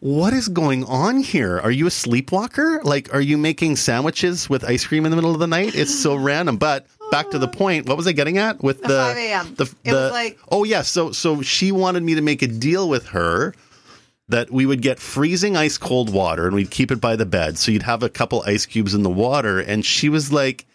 what 0.00 0.32
is 0.32 0.48
going 0.48 0.84
on 0.84 1.18
here? 1.18 1.58
Are 1.60 1.70
you 1.72 1.86
a 1.86 1.90
sleepwalker? 1.90 2.80
Like, 2.84 3.12
are 3.12 3.20
you 3.20 3.36
making 3.36 3.76
sandwiches 3.76 4.48
with 4.48 4.64
ice 4.64 4.86
cream 4.86 5.04
in 5.04 5.10
the 5.10 5.16
middle 5.16 5.32
of 5.34 5.38
the 5.40 5.46
night? 5.46 5.74
It's 5.74 5.94
so 5.94 6.14
random. 6.30 6.56
But 6.56 6.86
back 7.10 7.30
to 7.30 7.38
the 7.38 7.48
point. 7.48 7.86
What 7.86 7.96
was 7.96 8.06
I 8.06 8.12
getting 8.12 8.38
at 8.38 8.62
with 8.62 8.80
the, 8.82 8.88
5 8.88 9.16
a.m.. 9.16 9.54
The, 9.56 9.74
It 9.84 9.92
was 9.92 10.12
like- 10.12 10.38
oh 10.50 10.64
yeah. 10.64 10.82
So 10.82 11.12
so 11.12 11.42
she 11.42 11.72
wanted 11.72 12.02
me 12.04 12.14
to 12.14 12.22
make 12.22 12.42
a 12.42 12.46
deal 12.48 12.88
with 12.88 13.06
her 13.08 13.54
that 14.28 14.50
we 14.50 14.66
would 14.66 14.82
get 14.82 14.98
freezing 14.98 15.56
ice 15.56 15.78
cold 15.78 16.12
water 16.12 16.46
and 16.46 16.54
we'd 16.54 16.70
keep 16.70 16.90
it 16.90 17.00
by 17.00 17.16
the 17.16 17.26
bed. 17.26 17.56
So 17.58 17.72
you'd 17.72 17.82
have 17.84 18.02
a 18.02 18.08
couple 18.08 18.42
ice 18.46 18.66
cubes 18.66 18.94
in 18.94 19.02
the 19.02 19.10
water. 19.10 19.58
And 19.58 19.84
she 19.84 20.08
was 20.08 20.32
like, 20.32 20.66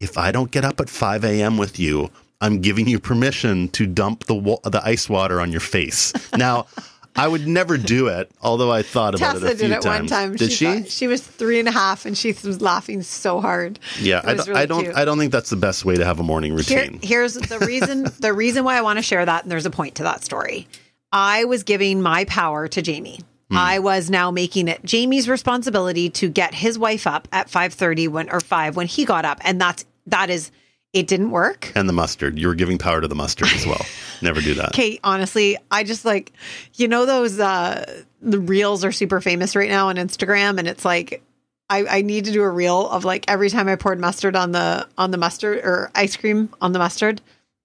if 0.00 0.16
I 0.18 0.32
don't 0.32 0.50
get 0.50 0.64
up 0.64 0.80
at 0.80 0.88
5 0.88 1.24
a.m. 1.24 1.58
with 1.58 1.78
you, 1.78 2.10
I'm 2.40 2.60
giving 2.60 2.88
you 2.88 2.98
permission 2.98 3.68
to 3.68 3.86
dump 3.86 4.24
the 4.24 4.34
wa- 4.34 4.58
the 4.64 4.80
ice 4.84 5.08
water 5.08 5.40
on 5.40 5.52
your 5.52 5.60
face. 5.60 6.12
Now, 6.36 6.66
I 7.14 7.28
would 7.28 7.46
never 7.46 7.76
do 7.76 8.08
it, 8.08 8.30
although 8.40 8.72
I 8.72 8.80
thought 8.82 9.14
about 9.14 9.34
Tessa 9.34 9.46
it 9.48 9.52
a 9.52 9.56
few 9.56 9.68
did 9.68 9.76
it 9.76 9.82
times. 9.82 10.00
one 10.00 10.06
time. 10.08 10.34
Did 10.36 10.50
she? 10.50 10.64
thought- 10.64 10.90
she 10.90 11.06
was 11.06 11.20
three 11.20 11.58
and 11.60 11.68
a 11.68 11.70
half, 11.70 12.06
and 12.06 12.16
she 12.16 12.28
was 12.28 12.62
laughing 12.62 13.02
so 13.02 13.38
hard. 13.40 13.78
yeah, 14.00 14.22
I, 14.24 14.32
don't- 14.34 14.48
really 14.48 14.60
I 14.60 14.64
don't. 14.66 14.82
cute. 14.84 14.96
I 14.96 15.04
don't 15.04 15.18
think 15.18 15.30
that's 15.30 15.50
the 15.50 15.56
best 15.56 15.84
way 15.84 15.94
to 15.96 16.04
have 16.06 16.18
a 16.20 16.22
morning 16.22 16.52
Here- 16.56 16.80
routine. 16.84 17.00
here's 17.02 17.34
the 17.34 17.58
reason. 17.58 18.06
the 18.20 18.32
reason 18.32 18.64
why 18.64 18.78
I 18.78 18.80
want 18.80 18.98
to 18.98 19.02
share 19.02 19.24
that, 19.26 19.42
and 19.42 19.52
there's 19.52 19.66
a 19.66 19.70
point 19.70 19.96
to 19.96 20.04
that 20.04 20.24
story. 20.24 20.66
I 21.12 21.44
was 21.44 21.62
giving 21.62 22.00
my 22.02 22.24
power 22.24 22.68
to 22.68 22.82
Jamie. 22.82 23.20
Hmm. 23.50 23.56
I 23.56 23.78
was 23.80 24.08
now 24.10 24.30
making 24.30 24.68
it 24.68 24.82
Jamie's 24.84 25.28
responsibility 25.28 26.08
to 26.10 26.28
get 26.28 26.54
his 26.54 26.78
wife 26.78 27.06
up 27.06 27.28
at 27.32 27.50
five 27.50 27.74
thirty 27.74 28.08
when 28.08 28.30
or 28.30 28.40
five 28.40 28.76
when 28.76 28.86
he 28.86 29.04
got 29.04 29.24
up, 29.24 29.40
and 29.44 29.60
that's 29.60 29.84
that 30.06 30.30
is. 30.30 30.50
It 30.92 31.06
didn't 31.06 31.30
work. 31.30 31.72
and 31.74 31.88
the 31.88 31.94
mustard. 31.94 32.38
You 32.38 32.48
were 32.48 32.54
giving 32.54 32.76
power 32.76 33.00
to 33.00 33.08
the 33.08 33.14
mustard 33.14 33.48
as 33.54 33.64
well. 33.64 33.80
never 34.20 34.42
do 34.42 34.52
that. 34.52 34.74
Kate, 34.74 35.00
honestly, 35.02 35.56
I 35.70 35.84
just 35.84 36.04
like, 36.04 36.34
you 36.74 36.86
know, 36.86 37.06
those, 37.06 37.40
uh, 37.40 38.02
the 38.20 38.38
reels 38.38 38.84
are 38.84 38.92
super 38.92 39.22
famous 39.22 39.56
right 39.56 39.70
now 39.70 39.88
on 39.88 39.96
Instagram. 39.96 40.58
And 40.58 40.68
it's 40.68 40.84
like, 40.84 41.22
I, 41.70 41.86
I 41.86 42.02
need 42.02 42.26
to 42.26 42.30
do 42.32 42.42
a 42.42 42.50
reel 42.50 42.90
of 42.90 43.06
like 43.06 43.24
every 43.26 43.48
time 43.48 43.68
I 43.68 43.76
poured 43.76 44.00
mustard 44.00 44.36
on 44.36 44.52
the 44.52 44.86
on 44.98 45.12
the 45.12 45.16
mustard 45.16 45.64
or 45.64 45.90
ice 45.94 46.14
cream 46.14 46.50
on 46.60 46.72
the 46.72 46.78
mustard. 46.78 47.22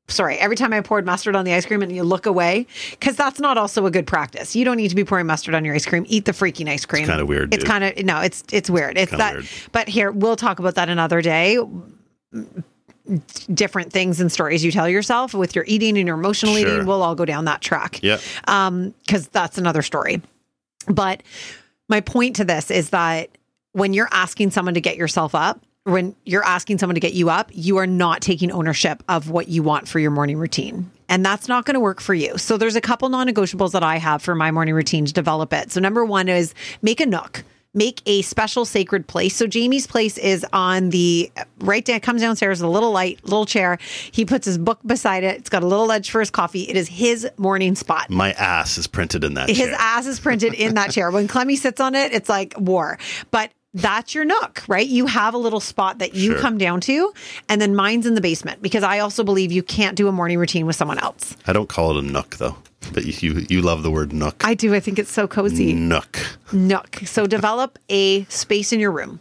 Sorry, 0.10 0.38
every 0.38 0.56
time 0.56 0.72
I 0.72 0.80
poured 0.80 1.06
mustard 1.06 1.36
on 1.36 1.44
the 1.44 1.54
ice 1.54 1.66
cream 1.66 1.82
and 1.82 1.92
you 1.92 2.02
look 2.04 2.26
away, 2.26 2.66
because 2.92 3.18
that's 3.18 3.42
not 3.42 3.58
also 3.58 3.86
a 3.86 3.92
good 3.92 4.08
practice. 4.08 4.56
You 4.56 4.64
don't 4.64 4.78
need 4.78 4.88
to 4.88 4.96
be 4.96 5.04
pouring 5.04 5.26
mustard 5.28 5.54
on 5.54 5.66
your 5.66 5.76
ice 5.76 5.86
cream. 5.86 6.06
Eat 6.08 6.24
the 6.24 6.32
freaking 6.32 6.70
ice 6.70 6.86
cream. 6.86 7.02
It's 7.04 7.10
kinda 7.10 7.26
weird, 7.26 7.54
It's 7.54 7.66
kind 7.66 7.84
of 7.84 8.06
no, 8.06 8.22
it's 8.22 8.44
it's 8.52 8.70
weird. 8.70 8.98
It's 8.98 9.10
Kinda 9.12 9.24
that. 9.26 9.34
weird. 9.36 9.48
But 9.74 9.90
here 9.90 10.12
we'll 10.12 10.38
talk 10.38 10.60
about 10.60 10.76
that 10.76 10.88
another 10.90 11.22
day 11.22 11.60
different 13.54 13.92
things 13.94 14.20
and 14.20 14.30
stories 14.30 14.66
you 14.66 14.72
tell 14.72 14.88
yourself 14.90 15.34
with 15.34 15.56
your 15.56 15.64
eating 15.68 15.98
and 15.98 16.06
your 16.08 16.18
emotional 16.18 16.56
Sure. 16.56 16.62
eating. 16.74 16.86
We'll 16.86 17.02
all 17.02 17.16
go 17.16 17.24
down 17.24 17.46
that 17.46 17.62
track. 17.62 18.02
Yeah. 18.04 18.18
Um, 18.48 18.94
because 19.06 19.28
that's 19.30 19.58
another 19.58 19.82
story. 19.82 20.22
But 20.90 21.24
my 21.88 22.02
point 22.02 22.36
to 22.38 22.44
this 22.46 22.70
is 22.70 22.90
that 22.90 23.30
when 23.72 23.94
you're 23.94 24.10
asking 24.12 24.52
someone 24.52 24.74
to 24.74 24.82
get 24.82 24.98
yourself 24.98 25.36
up, 25.36 25.62
when 25.88 26.16
you're 26.26 26.44
asking 26.44 26.80
someone 26.80 26.96
to 26.96 27.00
get 27.00 27.14
you 27.14 27.30
up, 27.30 27.50
you 27.54 27.78
are 27.78 27.88
not 27.88 28.22
taking 28.22 28.52
ownership 28.52 29.02
of 29.08 29.30
what 29.30 29.48
you 29.48 29.64
want 29.64 29.88
for 29.88 30.00
your 30.00 30.12
morning 30.12 30.38
routine. 30.38 30.92
And 31.08 31.26
that's 31.26 31.48
not 31.48 31.64
going 31.64 31.76
to 31.76 31.80
work 31.80 32.02
for 32.02 32.14
you. 32.14 32.38
So 32.38 32.58
there's 32.58 32.76
a 32.76 32.82
couple 32.82 33.08
non 33.08 33.28
negotiables 33.28 33.72
that 33.72 33.84
I 33.84 33.98
have 33.98 34.22
for 34.22 34.36
my 34.36 34.52
morning 34.52 34.74
routine 34.76 35.06
to 35.06 35.14
develop 35.14 35.54
it. 35.54 35.72
So 35.72 35.80
number 35.80 36.04
one 36.04 36.28
is 36.28 36.54
make 36.82 37.00
a 37.00 37.06
nook. 37.06 37.44
Make 37.74 38.02
a 38.08 38.22
special 38.24 38.66
sacred 38.66 39.08
place. 39.08 39.36
So 39.36 39.46
Jamie's 39.46 39.86
place 39.86 40.18
is 40.18 40.44
on 40.52 40.90
the 40.90 41.32
right 41.60 41.86
down, 41.86 42.00
comes 42.00 42.22
downstairs, 42.22 42.60
a 42.60 42.68
little 42.68 42.92
light, 42.92 43.24
little 43.24 43.46
chair. 43.46 43.78
He 44.12 44.26
puts 44.26 44.46
his 44.46 44.58
book 44.58 44.80
beside 44.86 45.24
it. 45.24 45.38
It's 45.38 45.50
got 45.50 45.64
a 45.64 45.68
little 45.68 45.86
ledge 45.86 46.10
for 46.10 46.20
his 46.20 46.32
coffee. 46.32 46.64
It 46.64 46.76
is 46.76 46.88
his 46.88 47.30
morning 47.38 47.76
spot. 47.76 48.10
My 48.10 48.32
ass 48.34 48.78
is 48.78 48.88
printed 48.88 49.24
in 49.24 49.36
that 49.36 49.48
His 49.50 49.60
chair. 49.60 49.76
ass 49.78 50.08
is 50.08 50.20
printed 50.20 50.54
in 50.56 50.74
that 50.74 50.92
chair. 50.92 51.12
When 51.12 51.28
Clemmy 51.28 51.56
sits 51.56 51.80
on 51.80 51.94
it, 51.94 52.14
it's 52.14 52.30
like 52.30 52.56
war. 52.58 52.98
But 53.32 53.52
that's 53.74 54.16
your 54.16 54.26
nook, 54.26 54.64
right? 54.68 54.88
You 54.88 55.06
have 55.08 55.34
a 55.34 55.38
little 55.38 55.60
spot 55.60 56.00
that 56.00 56.14
you 56.16 56.32
Sure. 56.32 56.40
come 56.40 56.58
down 56.58 56.82
to, 56.82 57.14
and 57.50 57.62
then 57.62 57.76
mine's 57.76 58.06
in 58.06 58.16
the 58.16 58.22
basement 58.22 58.62
because 58.62 58.84
I 58.84 59.00
also 59.00 59.24
believe 59.24 59.52
you 59.52 59.62
can't 59.64 59.96
do 59.96 60.08
a 60.08 60.12
morning 60.12 60.38
routine 60.38 60.66
with 60.66 60.76
someone 60.76 60.98
else. 61.00 61.36
I 61.46 61.54
don't 61.54 61.70
call 61.70 61.92
it 61.96 62.04
a 62.04 62.08
nook 62.08 62.38
though, 62.38 62.56
but 62.94 63.06
you 63.06 63.14
you, 63.34 63.46
you 63.50 63.62
love 63.62 63.84
the 63.84 63.92
word 63.92 64.14
nook. 64.14 64.42
I 64.46 64.54
do. 64.54 64.74
I 64.74 64.80
think 64.80 64.98
it's 65.00 65.12
so 65.12 65.28
cozy. 65.28 65.74
nook. 65.74 66.20
Nook. 66.52 67.02
So 67.06 67.28
develop 67.28 67.78
a 67.90 68.24
space 68.26 68.72
in 68.74 68.80
your 68.80 68.92
room, 68.92 69.20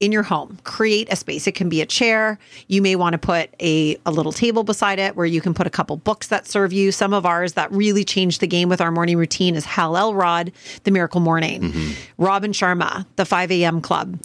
in 0.00 0.12
your 0.12 0.22
home. 0.22 0.58
Create 0.64 1.10
a 1.10 1.16
space. 1.16 1.46
It 1.46 1.54
can 1.54 1.68
be 1.68 1.80
a 1.80 1.86
chair. 1.86 2.38
You 2.68 2.82
may 2.82 2.96
want 2.96 3.14
to 3.14 3.18
put 3.18 3.50
a, 3.60 3.96
a 4.04 4.10
little 4.10 4.32
table 4.32 4.62
beside 4.62 4.98
it 4.98 5.16
where 5.16 5.26
you 5.26 5.40
can 5.40 5.54
put 5.54 5.66
a 5.66 5.70
couple 5.70 5.96
books 5.96 6.26
that 6.28 6.46
serve 6.46 6.72
you. 6.72 6.92
Some 6.92 7.14
of 7.14 7.24
ours 7.24 7.54
that 7.54 7.72
really 7.72 8.04
changed 8.04 8.40
the 8.40 8.46
game 8.46 8.68
with 8.68 8.80
our 8.80 8.92
morning 8.92 9.16
routine 9.16 9.54
is 9.54 9.64
Hal 9.64 9.96
Elrod, 9.96 10.52
The 10.84 10.90
Miracle 10.90 11.20
Morning, 11.20 11.62
mm-hmm. 11.62 11.92
Robin 12.22 12.52
Sharma, 12.52 13.06
The 13.16 13.24
5 13.24 13.50
a.m. 13.52 13.80
Club. 13.80 14.18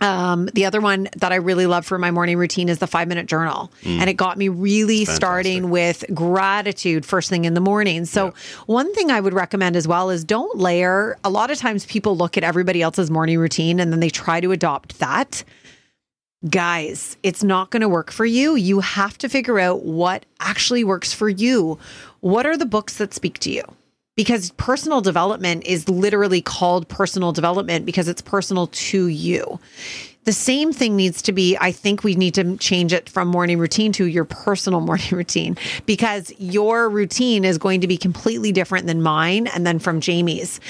Um, 0.00 0.48
the 0.54 0.64
other 0.64 0.80
one 0.80 1.08
that 1.16 1.30
I 1.30 1.36
really 1.36 1.66
love 1.66 1.84
for 1.84 1.98
my 1.98 2.10
morning 2.10 2.38
routine 2.38 2.68
is 2.68 2.78
the 2.78 2.86
five 2.86 3.06
minute 3.08 3.26
journal. 3.26 3.70
And 3.84 4.08
it 4.08 4.14
got 4.14 4.38
me 4.38 4.48
really 4.48 5.04
starting 5.04 5.70
with 5.70 6.04
gratitude 6.14 7.04
first 7.04 7.28
thing 7.28 7.44
in 7.44 7.54
the 7.54 7.60
morning. 7.60 8.04
So, 8.06 8.32
one 8.66 8.92
thing 8.94 9.10
I 9.10 9.20
would 9.20 9.34
recommend 9.34 9.76
as 9.76 9.86
well 9.86 10.10
is 10.10 10.24
don't 10.24 10.56
layer. 10.58 11.18
A 11.22 11.30
lot 11.30 11.50
of 11.50 11.58
times 11.58 11.84
people 11.86 12.16
look 12.16 12.36
at 12.38 12.44
everybody 12.44 12.80
else's 12.82 13.10
morning 13.10 13.38
routine 13.38 13.78
and 13.80 13.92
then 13.92 14.00
they 14.00 14.10
try 14.10 14.40
to 14.40 14.52
adopt 14.52 14.98
that. 15.00 15.44
Guys, 16.48 17.18
it's 17.22 17.44
not 17.44 17.68
going 17.70 17.82
to 17.82 17.88
work 17.88 18.10
for 18.10 18.24
you. 18.24 18.56
You 18.56 18.80
have 18.80 19.18
to 19.18 19.28
figure 19.28 19.58
out 19.58 19.84
what 19.84 20.24
actually 20.40 20.84
works 20.84 21.12
for 21.12 21.28
you. 21.28 21.78
What 22.20 22.46
are 22.46 22.56
the 22.56 22.64
books 22.64 22.96
that 22.96 23.12
speak 23.12 23.38
to 23.40 23.50
you? 23.50 23.62
Because 24.16 24.50
personal 24.52 25.00
development 25.00 25.64
is 25.64 25.88
literally 25.88 26.42
called 26.42 26.88
personal 26.88 27.32
development 27.32 27.86
because 27.86 28.08
it's 28.08 28.20
personal 28.20 28.66
to 28.66 29.06
you. 29.06 29.58
The 30.24 30.32
same 30.34 30.72
thing 30.72 30.96
needs 30.96 31.22
to 31.22 31.32
be, 31.32 31.56
I 31.58 31.72
think 31.72 32.04
we 32.04 32.14
need 32.14 32.34
to 32.34 32.56
change 32.58 32.92
it 32.92 33.08
from 33.08 33.28
morning 33.28 33.58
routine 33.58 33.92
to 33.92 34.04
your 34.04 34.24
personal 34.24 34.80
morning 34.82 35.08
routine 35.10 35.56
because 35.86 36.32
your 36.38 36.90
routine 36.90 37.44
is 37.44 37.56
going 37.56 37.80
to 37.80 37.86
be 37.86 37.96
completely 37.96 38.52
different 38.52 38.86
than 38.86 39.00
mine 39.00 39.46
and 39.46 39.66
then 39.66 39.78
from 39.78 40.00
Jamie's. 40.00 40.60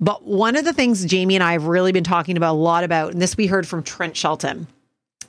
But 0.00 0.24
one 0.24 0.56
of 0.56 0.64
the 0.64 0.72
things 0.72 1.04
Jamie 1.04 1.34
and 1.34 1.44
I 1.44 1.52
have 1.52 1.64
really 1.64 1.92
been 1.92 2.04
talking 2.04 2.36
about 2.36 2.52
a 2.52 2.58
lot 2.58 2.84
about, 2.84 3.12
and 3.12 3.22
this 3.22 3.36
we 3.36 3.46
heard 3.46 3.66
from 3.66 3.82
Trent 3.82 4.16
Shelton, 4.16 4.66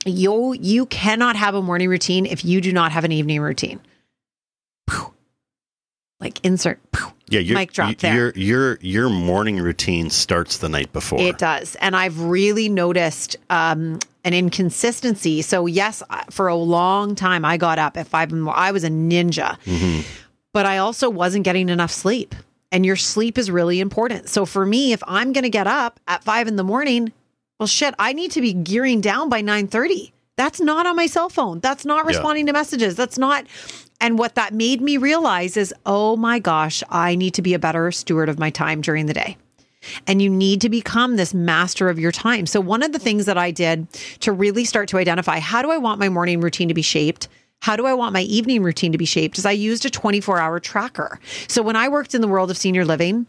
you 0.04 0.52
you 0.54 0.86
cannot 0.86 1.36
have 1.36 1.54
a 1.54 1.62
morning 1.62 1.88
routine 1.88 2.26
if 2.26 2.44
you 2.44 2.60
do 2.60 2.72
not 2.72 2.92
have 2.92 3.04
an 3.04 3.12
evening 3.12 3.40
routine. 3.40 3.80
Like 6.22 6.44
insert. 6.44 6.80
Yeah, 7.28 7.40
your, 7.40 7.58
Mic 7.58 7.72
drop 7.72 7.96
there. 7.98 8.14
Your 8.14 8.32
your 8.36 8.78
your 8.80 9.08
morning 9.08 9.58
routine 9.58 10.08
starts 10.08 10.58
the 10.58 10.68
night 10.68 10.92
before. 10.92 11.20
It 11.20 11.38
does. 11.38 11.74
And 11.76 11.96
I've 11.96 12.20
really 12.20 12.68
noticed 12.68 13.36
um, 13.50 13.98
an 14.24 14.32
inconsistency. 14.32 15.42
So, 15.42 15.66
yes, 15.66 16.02
for 16.30 16.46
a 16.46 16.54
long 16.54 17.16
time, 17.16 17.44
I 17.44 17.56
got 17.56 17.78
up 17.80 17.96
at 17.96 18.06
five 18.06 18.30
in. 18.32 18.46
I 18.48 18.70
was 18.70 18.84
a 18.84 18.88
ninja, 18.88 19.56
but 20.52 20.64
I 20.64 20.78
also 20.78 21.10
wasn't 21.10 21.44
getting 21.44 21.68
enough 21.68 21.90
sleep. 21.90 22.34
And 22.70 22.86
your 22.86 22.96
sleep 22.96 23.36
is 23.36 23.50
really 23.50 23.80
important. 23.80 24.28
So, 24.28 24.46
for 24.46 24.64
me, 24.64 24.92
if 24.92 25.02
I'm 25.08 25.32
going 25.32 25.44
to 25.44 25.50
get 25.50 25.66
up 25.66 25.98
at 26.06 26.22
five 26.22 26.46
in 26.46 26.56
the 26.56 26.64
morning, 26.64 27.12
well, 27.58 27.66
shit, 27.66 27.94
I 27.98 28.12
need 28.12 28.30
to 28.32 28.40
be 28.40 28.52
gearing 28.52 29.00
down 29.00 29.28
by 29.28 29.42
9:30. 29.42 30.12
That's 30.36 30.60
not 30.60 30.86
on 30.86 30.96
my 30.96 31.06
cell 31.06 31.28
phone. 31.28 31.60
That's 31.60 31.84
not 31.84 32.06
responding 32.06 32.46
to 32.46 32.52
messages. 32.52 32.94
That's 32.94 33.18
not. 33.18 33.46
And 34.02 34.18
what 34.18 34.34
that 34.34 34.52
made 34.52 34.82
me 34.82 34.96
realize 34.98 35.56
is, 35.56 35.72
oh 35.86 36.16
my 36.16 36.40
gosh, 36.40 36.82
I 36.90 37.14
need 37.14 37.34
to 37.34 37.42
be 37.42 37.54
a 37.54 37.58
better 37.58 37.90
steward 37.92 38.28
of 38.28 38.38
my 38.38 38.50
time 38.50 38.80
during 38.82 39.06
the 39.06 39.14
day 39.14 39.38
and 40.06 40.22
you 40.22 40.30
need 40.30 40.60
to 40.60 40.68
become 40.68 41.16
this 41.16 41.34
master 41.34 41.88
of 41.88 41.98
your 41.98 42.12
time. 42.12 42.46
So, 42.46 42.60
one 42.60 42.82
of 42.82 42.92
the 42.92 42.98
things 42.98 43.26
that 43.26 43.38
I 43.38 43.50
did 43.50 43.90
to 44.20 44.32
really 44.32 44.64
start 44.64 44.88
to 44.90 44.98
identify 44.98 45.38
how 45.38 45.62
do 45.62 45.70
I 45.70 45.78
want 45.78 45.98
my 46.00 46.08
morning 46.08 46.40
routine 46.40 46.68
to 46.68 46.74
be 46.74 46.82
shaped? 46.82 47.28
How 47.60 47.76
do 47.76 47.86
I 47.86 47.94
want 47.94 48.12
my 48.12 48.22
evening 48.22 48.62
routine 48.62 48.92
to 48.92 48.98
be 48.98 49.04
shaped? 49.04 49.38
Is 49.38 49.46
I 49.46 49.52
used 49.52 49.84
a 49.84 49.90
24 49.90 50.38
hour 50.38 50.60
tracker. 50.60 51.18
So, 51.48 51.62
when 51.62 51.76
I 51.76 51.88
worked 51.88 52.14
in 52.14 52.20
the 52.20 52.28
world 52.28 52.50
of 52.50 52.56
senior 52.56 52.84
living, 52.84 53.26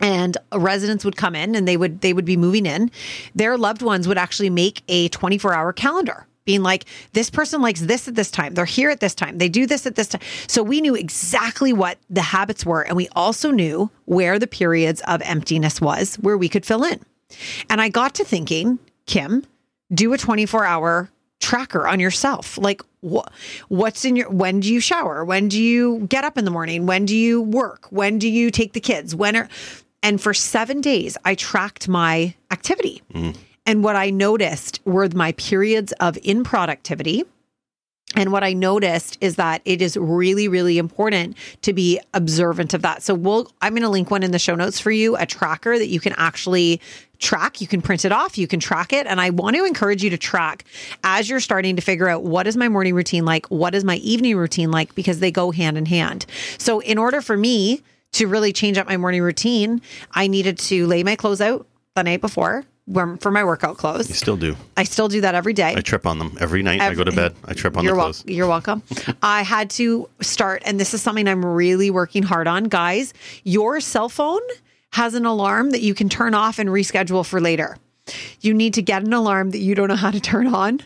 and 0.00 0.36
residents 0.52 1.04
would 1.04 1.16
come 1.16 1.36
in 1.36 1.54
and 1.54 1.68
they 1.68 1.76
would 1.76 2.00
they 2.00 2.12
would 2.12 2.24
be 2.24 2.36
moving 2.36 2.66
in 2.66 2.90
their 3.32 3.56
loved 3.56 3.80
ones 3.80 4.08
would 4.08 4.18
actually 4.18 4.50
make 4.50 4.82
a 4.88 5.08
24 5.10 5.54
hour 5.54 5.72
calendar 5.72 6.26
being 6.44 6.62
like 6.62 6.84
this 7.12 7.30
person 7.30 7.62
likes 7.62 7.80
this 7.80 8.08
at 8.08 8.14
this 8.14 8.30
time. 8.30 8.54
They're 8.54 8.64
here 8.64 8.90
at 8.90 9.00
this 9.00 9.14
time. 9.14 9.38
They 9.38 9.48
do 9.48 9.66
this 9.66 9.86
at 9.86 9.94
this 9.94 10.08
time 10.08 10.20
so 10.46 10.62
we 10.62 10.80
knew 10.80 10.94
exactly 10.94 11.72
what 11.72 11.98
the 12.10 12.22
habits 12.22 12.64
were. 12.64 12.82
And 12.82 12.96
we 12.96 13.08
also 13.12 13.50
knew 13.50 13.90
where 14.04 14.38
the 14.38 14.46
periods 14.46 15.00
of 15.06 15.22
emptiness 15.22 15.80
was 15.80 16.16
where 16.16 16.36
we 16.36 16.48
could 16.48 16.66
fill 16.66 16.84
in. 16.84 17.00
And 17.68 17.80
i 17.80 17.88
got 17.88 18.14
to 18.16 18.24
thinking 18.24 18.78
kim 19.06 19.44
do 19.92 20.12
a 20.12 20.18
24 20.18 20.64
hour 20.64 21.10
tracker 21.40 21.86
on 21.86 22.00
yourself. 22.00 22.58
Like 22.58 22.82
what 23.00 23.32
what's 23.68 24.04
in 24.04 24.16
your 24.16 24.30
when 24.30 24.60
do 24.60 24.72
you 24.72 24.80
shower? 24.80 25.24
When 25.24 25.48
do 25.48 25.60
you 25.60 26.06
get 26.08 26.24
up 26.24 26.38
in 26.38 26.44
the 26.44 26.50
morning? 26.50 26.86
When 26.86 27.04
do 27.04 27.16
you 27.16 27.42
work? 27.42 27.86
When 27.90 28.18
do 28.18 28.28
you 28.28 28.50
take 28.50 28.72
the 28.72 28.80
kids? 28.80 29.14
When 29.14 29.36
are 29.36 29.48
and 30.02 30.20
for 30.20 30.34
7 30.34 30.80
days 30.80 31.16
I 31.24 31.34
tracked 31.34 31.88
my 31.88 32.34
activity 32.50 33.02
mm. 33.12 33.36
And 33.66 33.82
what 33.82 33.96
I 33.96 34.10
noticed 34.10 34.80
were 34.84 35.08
my 35.14 35.32
periods 35.32 35.92
of 35.92 36.16
improductivity 36.16 37.24
and 38.16 38.30
what 38.30 38.44
I 38.44 38.52
noticed 38.52 39.18
is 39.20 39.36
that 39.36 39.60
it 39.64 39.82
is 39.82 39.96
really, 39.96 40.46
really 40.46 40.78
important 40.78 41.36
to 41.62 41.72
be 41.72 42.00
observant 42.12 42.74
of 42.74 42.82
that. 42.82 43.02
So 43.02 43.14
we'll 43.14 43.50
I'm 43.60 43.72
going 43.72 43.82
to 43.82 43.88
link 43.88 44.10
one 44.10 44.22
in 44.22 44.30
the 44.30 44.38
show 44.38 44.54
notes 44.54 44.78
for 44.78 44.90
you, 44.90 45.16
a 45.16 45.26
tracker 45.26 45.78
that 45.78 45.88
you 45.88 46.00
can 46.00 46.14
actually 46.16 46.80
track. 47.18 47.60
You 47.60 47.66
can 47.66 47.82
print 47.82 48.04
it 48.04 48.12
off, 48.12 48.38
you 48.38 48.46
can 48.46 48.60
track 48.60 48.92
it. 48.92 49.06
And 49.06 49.20
I 49.20 49.30
want 49.30 49.56
to 49.56 49.64
encourage 49.64 50.04
you 50.04 50.10
to 50.10 50.18
track 50.18 50.64
as 51.02 51.28
you're 51.28 51.40
starting 51.40 51.76
to 51.76 51.82
figure 51.82 52.08
out 52.08 52.22
what 52.22 52.46
is 52.46 52.56
my 52.56 52.68
morning 52.68 52.94
routine 52.94 53.24
like, 53.24 53.46
what 53.46 53.74
is 53.74 53.84
my 53.84 53.96
evening 53.96 54.36
routine 54.36 54.70
like, 54.70 54.94
because 54.94 55.20
they 55.20 55.30
go 55.30 55.50
hand 55.50 55.76
in 55.76 55.86
hand. 55.86 56.26
So 56.58 56.80
in 56.80 56.98
order 56.98 57.20
for 57.20 57.36
me 57.36 57.82
to 58.12 58.26
really 58.26 58.52
change 58.52 58.78
up 58.78 58.86
my 58.86 58.96
morning 58.96 59.22
routine, 59.22 59.80
I 60.12 60.28
needed 60.28 60.58
to 60.58 60.86
lay 60.86 61.02
my 61.02 61.16
clothes 61.16 61.40
out 61.40 61.66
the 61.96 62.02
night 62.02 62.20
before 62.20 62.64
for 62.92 63.30
my 63.30 63.44
workout 63.44 63.78
clothes. 63.78 64.08
You 64.08 64.14
still 64.14 64.36
do. 64.36 64.56
I 64.76 64.84
still 64.84 65.08
do 65.08 65.22
that 65.22 65.34
every 65.34 65.54
day. 65.54 65.74
I 65.74 65.80
trip 65.80 66.06
on 66.06 66.18
them 66.18 66.36
every 66.38 66.62
night. 66.62 66.80
I 66.80 66.94
go 66.94 67.04
to 67.04 67.12
bed. 67.12 67.34
I 67.44 67.54
trip 67.54 67.76
on 67.76 67.84
you're 67.84 67.92
the 67.94 67.96
wel- 67.96 68.06
clothes. 68.06 68.24
you're 68.26 68.46
welcome. 68.46 68.82
I 69.22 69.42
had 69.42 69.70
to 69.70 70.08
start, 70.20 70.62
and 70.66 70.78
this 70.78 70.92
is 70.92 71.00
something 71.00 71.26
I'm 71.26 71.44
really 71.44 71.90
working 71.90 72.22
hard 72.22 72.46
on, 72.46 72.64
guys. 72.64 73.14
Your 73.42 73.80
cell 73.80 74.08
phone 74.08 74.42
has 74.92 75.14
an 75.14 75.24
alarm 75.24 75.70
that 75.70 75.80
you 75.80 75.94
can 75.94 76.08
turn 76.08 76.34
off 76.34 76.58
and 76.58 76.68
reschedule 76.68 77.24
for 77.24 77.40
later. 77.40 77.78
You 78.42 78.52
need 78.52 78.74
to 78.74 78.82
get 78.82 79.02
an 79.02 79.12
alarm 79.12 79.50
that 79.50 79.58
you 79.58 79.74
don't 79.74 79.88
know 79.88 79.96
how 79.96 80.10
to 80.10 80.20
turn 80.20 80.46
on 80.48 80.80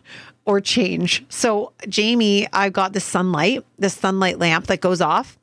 or 0.45 0.61
change. 0.61 1.25
So, 1.28 1.73
Jamie, 1.88 2.47
I've 2.52 2.73
got 2.73 2.93
this 2.93 3.05
sunlight, 3.05 3.64
this 3.78 3.95
sunlight 3.95 4.38
lamp 4.38 4.69
that 4.69 4.81
goes 4.81 5.00
off. 5.00 5.37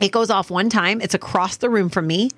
It 0.00 0.10
goes 0.12 0.30
off 0.30 0.50
one 0.50 0.70
time. 0.70 1.00
It's 1.00 1.12
across 1.12 1.56
the 1.56 1.68
room 1.68 1.90
from 1.90 2.06
me 2.06 2.30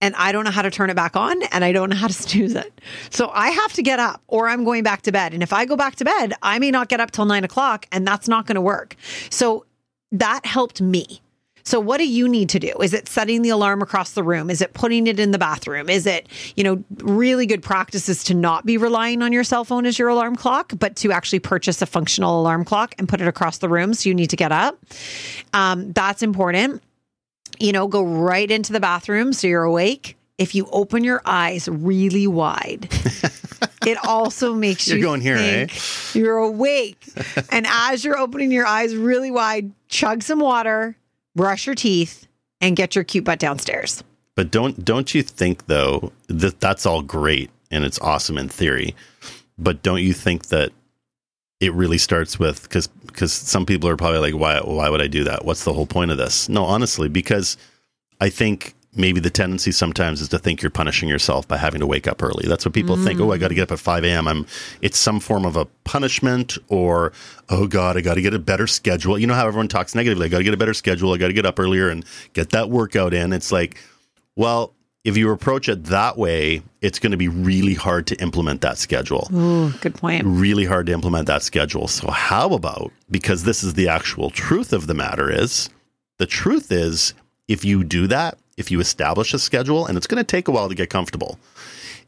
and 0.00 0.14
I 0.16 0.32
don't 0.32 0.44
know 0.44 0.50
how 0.50 0.62
to 0.62 0.70
turn 0.70 0.90
it 0.90 0.96
back 0.96 1.16
on 1.16 1.42
and 1.44 1.64
I 1.64 1.72
don't 1.72 1.90
know 1.90 1.96
how 1.96 2.06
to 2.06 2.12
snooze 2.24 2.54
it. 2.54 2.80
So 3.10 3.30
I 3.32 3.50
have 3.50 3.72
to 3.74 3.82
get 3.82 3.98
up 3.98 4.22
or 4.28 4.48
I'm 4.48 4.64
going 4.64 4.82
back 4.82 5.02
to 5.02 5.12
bed. 5.12 5.34
And 5.34 5.42
if 5.42 5.52
I 5.52 5.64
go 5.64 5.76
back 5.76 5.96
to 5.96 6.04
bed, 6.04 6.34
I 6.42 6.58
may 6.58 6.70
not 6.70 6.88
get 6.88 7.00
up 7.00 7.10
till 7.10 7.26
nine 7.26 7.44
o'clock 7.44 7.86
and 7.92 8.06
that's 8.06 8.28
not 8.28 8.46
going 8.46 8.56
to 8.56 8.60
work. 8.60 8.96
So 9.30 9.66
that 10.12 10.44
helped 10.46 10.80
me. 10.80 11.20
So 11.62 11.78
what 11.78 11.98
do 11.98 12.08
you 12.08 12.26
need 12.26 12.48
to 12.48 12.58
do? 12.58 12.72
Is 12.80 12.94
it 12.94 13.06
setting 13.06 13.42
the 13.42 13.50
alarm 13.50 13.82
across 13.82 14.12
the 14.12 14.22
room? 14.22 14.50
Is 14.50 14.60
it 14.60 14.72
putting 14.72 15.06
it 15.06 15.20
in 15.20 15.30
the 15.30 15.38
bathroom? 15.38 15.88
Is 15.88 16.06
it, 16.06 16.26
you 16.56 16.64
know, 16.64 16.82
really 16.96 17.46
good 17.46 17.62
practices 17.62 18.24
to 18.24 18.34
not 18.34 18.64
be 18.64 18.76
relying 18.76 19.22
on 19.22 19.32
your 19.32 19.44
cell 19.44 19.64
phone 19.64 19.86
as 19.86 19.98
your 19.98 20.08
alarm 20.08 20.36
clock, 20.36 20.72
but 20.78 20.96
to 20.96 21.12
actually 21.12 21.38
purchase 21.38 21.82
a 21.82 21.86
functional 21.86 22.40
alarm 22.40 22.64
clock 22.64 22.94
and 22.98 23.08
put 23.08 23.20
it 23.20 23.28
across 23.28 23.58
the 23.58 23.68
room 23.68 23.94
so 23.94 24.08
you 24.08 24.14
need 24.14 24.30
to 24.30 24.36
get 24.36 24.52
up? 24.52 24.78
Um, 25.52 25.92
that's 25.92 26.22
important. 26.22 26.82
You 27.60 27.72
know, 27.72 27.86
go 27.86 28.02
right 28.02 28.50
into 28.50 28.72
the 28.72 28.80
bathroom 28.80 29.32
so 29.32 29.46
you're 29.46 29.62
awake. 29.64 30.16
If 30.38 30.54
you 30.54 30.66
open 30.72 31.04
your 31.04 31.20
eyes 31.26 31.68
really 31.68 32.26
wide, 32.26 32.88
it 33.86 33.98
also 34.06 34.54
makes 34.54 34.88
You're 34.88 34.96
you 34.96 35.04
going 35.04 35.20
here, 35.20 35.36
eh? 35.36 35.66
you're 36.14 36.38
awake. 36.38 37.04
and 37.50 37.66
as 37.68 38.02
you're 38.04 38.18
opening 38.18 38.50
your 38.50 38.66
eyes 38.66 38.96
really 38.96 39.30
wide, 39.30 39.70
chug 39.88 40.22
some 40.22 40.40
water, 40.40 40.96
brush 41.36 41.66
your 41.66 41.74
teeth, 41.74 42.26
and 42.62 42.74
get 42.74 42.94
your 42.94 43.04
cute 43.04 43.24
butt 43.24 43.38
downstairs. 43.38 44.02
But 44.34 44.50
don't 44.50 44.82
don't 44.82 45.14
you 45.14 45.22
think 45.22 45.66
though 45.66 46.12
that 46.28 46.60
that's 46.60 46.86
all 46.86 47.02
great 47.02 47.50
and 47.70 47.84
it's 47.84 47.98
awesome 47.98 48.38
in 48.38 48.48
theory, 48.48 48.94
but 49.58 49.82
don't 49.82 50.00
you 50.02 50.14
think 50.14 50.46
that 50.46 50.72
it 51.60 51.74
really 51.74 51.98
starts 51.98 52.38
with 52.38 52.62
because 52.62 52.86
because 52.88 53.32
some 53.32 53.66
people 53.66 53.88
are 53.88 53.96
probably 53.96 54.18
like 54.18 54.34
why 54.34 54.60
why 54.60 54.88
would 54.88 55.02
I 55.02 55.06
do 55.06 55.24
that? 55.24 55.44
What's 55.44 55.64
the 55.64 55.72
whole 55.72 55.86
point 55.86 56.10
of 56.10 56.18
this? 56.18 56.48
No, 56.48 56.64
honestly, 56.64 57.08
because 57.08 57.56
I 58.20 58.30
think 58.30 58.74
maybe 58.96 59.20
the 59.20 59.30
tendency 59.30 59.70
sometimes 59.70 60.20
is 60.20 60.28
to 60.28 60.38
think 60.38 60.62
you're 60.62 60.70
punishing 60.70 61.08
yourself 61.08 61.46
by 61.46 61.56
having 61.56 61.80
to 61.80 61.86
wake 61.86 62.08
up 62.08 62.22
early. 62.22 62.48
That's 62.48 62.64
what 62.64 62.74
people 62.74 62.96
think. 62.96 63.20
Oh, 63.20 63.30
I 63.30 63.38
got 63.38 63.48
to 63.48 63.54
get 63.54 63.62
up 63.62 63.72
at 63.72 63.78
five 63.78 64.04
a.m. 64.04 64.26
I'm. 64.26 64.46
It's 64.80 64.98
some 64.98 65.20
form 65.20 65.44
of 65.44 65.56
a 65.56 65.66
punishment, 65.84 66.56
or 66.68 67.12
oh 67.50 67.66
god, 67.66 67.96
I 67.96 68.00
got 68.00 68.14
to 68.14 68.22
get 68.22 68.34
a 68.34 68.38
better 68.38 68.66
schedule. 68.66 69.18
You 69.18 69.26
know 69.26 69.34
how 69.34 69.46
everyone 69.46 69.68
talks 69.68 69.94
negatively. 69.94 70.26
I 70.26 70.28
got 70.28 70.38
to 70.38 70.44
get 70.44 70.54
a 70.54 70.58
better 70.58 70.74
schedule. 70.74 71.12
I 71.12 71.18
got 71.18 71.28
to 71.28 71.34
get 71.34 71.46
up 71.46 71.60
earlier 71.60 71.90
and 71.90 72.04
get 72.32 72.50
that 72.50 72.70
workout 72.70 73.12
in. 73.12 73.32
It's 73.32 73.52
like, 73.52 73.78
well, 74.34 74.74
if 75.04 75.16
you 75.16 75.30
approach 75.30 75.68
it 75.68 75.84
that 75.84 76.18
way, 76.18 76.62
it's 76.82 76.98
going 76.98 77.10
to 77.12 77.16
be 77.16 77.28
really 77.28 77.74
hard 77.74 78.06
to 78.08 78.20
implement 78.22 78.60
that 78.60 78.76
schedule 78.78 79.28
Ooh, 79.32 79.70
good 79.80 79.94
point. 79.94 80.24
really 80.26 80.64
hard 80.66 80.86
to 80.86 80.92
implement 80.92 81.26
that 81.26 81.42
schedule. 81.42 81.88
So 81.88 82.10
how 82.10 82.52
about 82.52 82.92
because 83.10 83.44
this 83.44 83.62
is 83.64 83.74
the 83.74 83.88
actual 83.88 84.30
truth 84.30 84.72
of 84.72 84.86
the 84.86 84.94
matter 84.94 85.30
is 85.30 85.70
the 86.18 86.26
truth 86.26 86.70
is 86.70 87.14
if 87.48 87.64
you 87.64 87.82
do 87.82 88.06
that, 88.08 88.38
if 88.56 88.70
you 88.70 88.78
establish 88.80 89.32
a 89.32 89.38
schedule 89.38 89.86
and 89.86 89.96
it's 89.96 90.06
going 90.06 90.18
to 90.22 90.24
take 90.24 90.48
a 90.48 90.50
while 90.50 90.68
to 90.68 90.74
get 90.74 90.90
comfortable. 90.90 91.38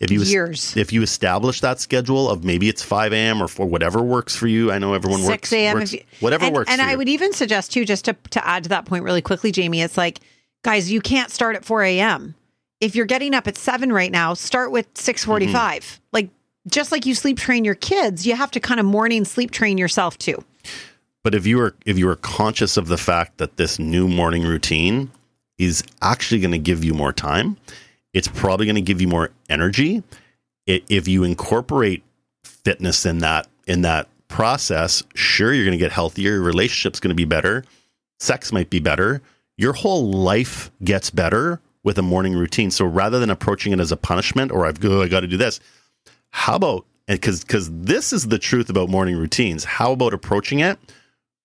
If 0.01 0.11
you 0.11 0.21
Years. 0.23 0.77
if 0.77 0.93
you 0.93 1.01
establish 1.03 1.61
that 1.61 1.79
schedule 1.79 2.29
of 2.29 2.45
maybe 2.45 2.69
it's 2.69 2.83
5 2.83 3.13
a.m. 3.13 3.41
or 3.41 3.47
for 3.47 3.67
whatever 3.67 4.03
works 4.03 4.35
for 4.35 4.49
you. 4.49 4.73
I 4.73 4.79
know 4.79 4.95
everyone 4.95 5.21
works 5.21 5.49
6 5.51 5.53
a.m. 5.53 5.75
works- 5.79 5.93
you- 5.93 6.03
whatever 6.21 6.47
and, 6.47 6.55
works 6.55 6.71
And 6.73 6.83
I 6.83 6.93
you. 6.93 6.99
would 6.99 7.09
even 7.09 7.33
suggest 7.33 7.73
too, 7.73 7.85
just 7.85 8.05
to 8.07 8.17
to 8.31 8.47
add 8.47 8.65
to 8.65 8.69
that 8.71 8.85
point 8.85 9.05
really 9.05 9.23
quickly, 9.23 9.53
Jamie. 9.53 9.81
It's 9.81 9.97
like, 9.97 10.19
guys, 10.65 10.91
you 10.91 11.01
can't 11.01 11.31
start 11.31 11.55
at 11.55 11.65
4 11.65 11.85
a.m. 11.85 12.35
If 12.83 12.97
you're 12.97 13.07
getting 13.07 13.33
up 13.33 13.47
at 13.47 13.57
seven 13.57 13.93
right 13.93 14.11
now, 14.11 14.35
start 14.35 14.73
with 14.73 14.93
6:45. 14.95 15.53
Mm-hmm. 15.53 16.01
Like 16.13 16.31
just 16.67 16.91
like 16.91 17.07
you 17.07 17.15
sleep 17.15 17.39
train 17.39 17.65
your 17.65 17.77
kids, 17.77 18.27
you 18.27 18.35
have 18.35 18.51
to 18.51 18.61
kind 18.61 18.81
of 18.81 18.87
morning 18.87 19.25
sleep 19.25 19.53
train 19.53 19.79
yourself 19.79 20.19
too. 20.19 20.45
But 21.23 21.37
if 21.37 21.47
you 21.47 21.61
are 21.61 21.77
if 21.87 21.97
you 21.97 22.09
are 22.09 22.17
conscious 22.17 22.77
of 22.77 22.89
the 22.89 22.99
fact 22.99 23.39
that 23.39 23.57
this 23.57 23.79
new 23.79 24.09
morning 24.09 24.43
routine 24.43 25.13
is 25.59 25.85
actually 26.03 26.41
going 26.41 26.51
to 26.51 26.59
give 26.59 26.83
you 26.83 26.93
more 26.93 27.13
time, 27.13 27.57
it's 28.13 28.27
probably 28.27 28.67
going 28.67 28.75
to 28.75 28.83
give 28.83 29.01
you 29.01 29.07
more 29.07 29.31
energy. 29.49 30.03
I 30.69 30.83
if 30.89 31.07
you 31.07 31.23
incorporate 31.23 32.03
fitness 32.45 33.07
in 33.07 33.19
that 33.19 33.47
in 33.69 33.83
that 33.83 34.09
process, 34.27 35.05
sure 35.15 35.53
you're 35.53 35.65
going 35.65 35.79
to 35.79 35.85
get 35.85 35.93
healthier, 35.93 36.33
your 36.33 36.43
relationship's 36.43 36.99
going 36.99 37.11
to 37.11 37.15
be 37.15 37.25
better, 37.25 37.65
sex 38.19 38.51
might 38.51 38.71
be 38.71 38.81
better, 38.81 39.23
your 39.57 39.73
whole 39.73 40.11
life 40.11 40.73
gets 40.83 41.11
better 41.11 41.61
with 41.85 41.99
a 41.99 42.03
morning 42.03 42.35
routine. 42.35 42.71
So 42.71 42.85
rather 42.85 43.19
than 43.19 43.31
approaching 43.31 43.73
it 43.73 43.81
as 43.81 43.93
a 43.93 43.97
punishment 43.97 44.53
or 44.53 44.67
I've 44.67 44.81
go 44.81 45.03
I 45.03 45.09
got 45.09 45.21
to 45.21 45.27
do 45.27 45.37
this, 45.37 45.61
how 46.31 46.57
about 46.57 46.87
because 47.07 47.43
because 47.45 47.71
this 47.71 48.13
is 48.13 48.29
the 48.29 48.39
truth 48.39 48.71
about 48.71 48.89
morning 48.89 49.17
routines. 49.17 49.65
How 49.65 49.93
about 49.93 50.15
approaching 50.15 50.61
it 50.61 50.79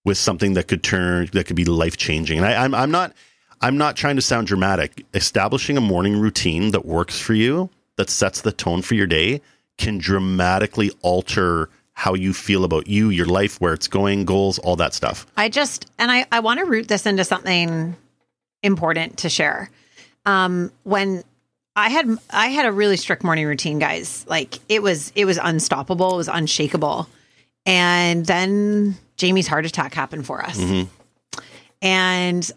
with 0.06 0.18
something 0.18 0.54
that 0.54 0.68
could 0.68 0.84
turn 0.84 1.30
that 1.34 1.46
could 1.46 1.56
be 1.56 1.66
life 1.66 1.98
changing? 1.98 2.38
And 2.38 2.48
I, 2.48 2.64
I'm 2.64 2.74
I'm 2.74 2.92
not 2.92 3.14
I'm 3.62 3.78
not 3.78 3.96
trying 3.96 4.16
to 4.16 4.22
sound 4.22 4.48
dramatic. 4.48 5.06
Establishing 5.14 5.78
a 5.78 5.82
morning 5.82 6.20
routine 6.20 6.72
that 6.72 6.86
works 6.86 7.20
for 7.20 7.34
you, 7.34 7.70
that 7.96 8.10
sets 8.10 8.42
the 8.42 8.52
tone 8.52 8.82
for 8.82 8.96
your 8.96 9.08
day, 9.08 9.42
can 9.78 9.98
dramatically 9.98 10.92
alter 11.02 11.70
how 11.94 12.14
you 12.14 12.32
feel 12.32 12.64
about 12.64 12.86
you, 12.86 13.10
your 13.10 13.26
life, 13.26 13.60
where 13.60 13.74
it's 13.74 13.88
going, 13.88 14.24
goals, 14.24 14.60
all 14.60 14.76
that 14.76 14.94
stuff. 14.94 15.26
I 15.36 15.50
just 15.50 15.90
and 15.98 16.12
I 16.12 16.26
I 16.32 16.40
want 16.42 16.60
to 16.60 16.66
root 16.66 16.88
this 16.88 17.06
into 17.06 17.24
something 17.24 17.96
important 18.64 19.18
to 19.18 19.30
share. 19.30 19.70
Um, 20.28 20.72
when 20.84 21.24
I 21.76 21.90
had 21.90 22.08
I 22.30 22.48
had 22.48 22.66
a 22.66 22.72
really 22.72 22.98
strict 22.98 23.24
morning 23.24 23.46
routine, 23.46 23.80
guys. 23.80 24.26
Like 24.28 24.60
it 24.70 24.84
was 24.84 25.12
it 25.16 25.26
was 25.26 25.40
unstoppable, 25.42 26.14
it 26.14 26.18
was 26.18 26.28
unshakable. 26.28 27.08
And 27.66 28.26
then 28.26 28.96
Jamie's 29.16 29.48
heart 29.48 29.66
attack 29.66 29.94
happened 29.94 30.26
for 30.26 30.42
us. 30.44 30.60
And 31.82 32.50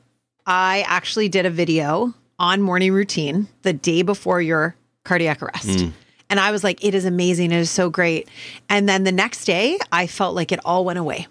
I 0.46 0.84
actually 0.86 1.28
did 1.28 1.46
a 1.46 1.50
video 1.50 2.14
on 2.38 2.62
morning 2.62 2.92
routine 2.92 3.48
the 3.62 3.72
day 3.72 4.02
before 4.02 4.40
your 4.40 4.74
cardiac 5.04 5.42
arrest. 5.42 5.68
And 6.30 6.38
I 6.40 6.52
was 6.52 6.62
like, 6.64 6.82
it 6.84 6.94
is 6.94 7.04
amazing. 7.04 7.52
It 7.52 7.58
is 7.58 7.70
so 7.70 7.90
great. 7.90 8.28
And 8.68 8.88
then 8.88 9.04
the 9.04 9.12
next 9.12 9.44
day, 9.44 9.78
I 9.92 10.06
felt 10.06 10.34
like 10.34 10.52
it 10.52 10.60
all 10.64 10.84
went 10.84 10.98
away. 10.98 11.26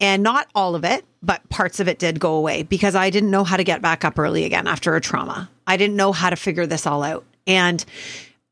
And 0.00 0.22
not 0.22 0.48
all 0.54 0.74
of 0.74 0.84
it, 0.84 1.04
but 1.22 1.46
parts 1.50 1.78
of 1.78 1.88
it 1.88 1.98
did 1.98 2.18
go 2.18 2.34
away 2.34 2.62
because 2.62 2.94
I 2.94 3.10
didn't 3.10 3.30
know 3.30 3.44
how 3.44 3.56
to 3.56 3.64
get 3.64 3.82
back 3.82 4.04
up 4.04 4.18
early 4.18 4.44
again 4.44 4.66
after 4.66 4.96
a 4.96 5.00
trauma. 5.00 5.50
I 5.66 5.76
didn't 5.76 5.96
know 5.96 6.12
how 6.12 6.30
to 6.30 6.36
figure 6.36 6.66
this 6.66 6.86
all 6.86 7.02
out. 7.02 7.24
And, 7.46 7.84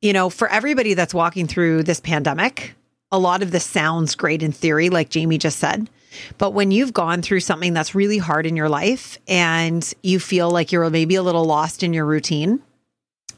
you 0.02 0.12
know, 0.12 0.28
for 0.28 0.48
everybody 0.48 0.94
that's 0.94 1.14
walking 1.14 1.46
through 1.46 1.84
this 1.84 2.00
pandemic, 2.00 2.74
a 3.10 3.18
lot 3.18 3.42
of 3.42 3.50
this 3.50 3.64
sounds 3.64 4.14
great 4.14 4.42
in 4.42 4.52
theory, 4.52 4.90
like 4.90 5.08
Jamie 5.08 5.38
just 5.38 5.58
said. 5.58 5.88
But 6.36 6.50
when 6.50 6.70
you've 6.70 6.92
gone 6.92 7.22
through 7.22 7.40
something 7.40 7.72
that's 7.72 7.94
really 7.94 8.18
hard 8.18 8.44
in 8.46 8.56
your 8.56 8.68
life 8.68 9.18
and 9.26 9.90
you 10.02 10.20
feel 10.20 10.50
like 10.50 10.72
you're 10.72 10.88
maybe 10.90 11.14
a 11.14 11.22
little 11.22 11.44
lost 11.44 11.82
in 11.82 11.92
your 11.92 12.04
routine, 12.04 12.60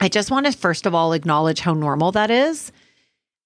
I 0.01 0.09
just 0.09 0.31
want 0.31 0.47
to 0.47 0.53
first 0.53 0.87
of 0.87 0.95
all 0.95 1.13
acknowledge 1.13 1.61
how 1.61 1.75
normal 1.75 2.13
that 2.13 2.31
is. 2.31 2.73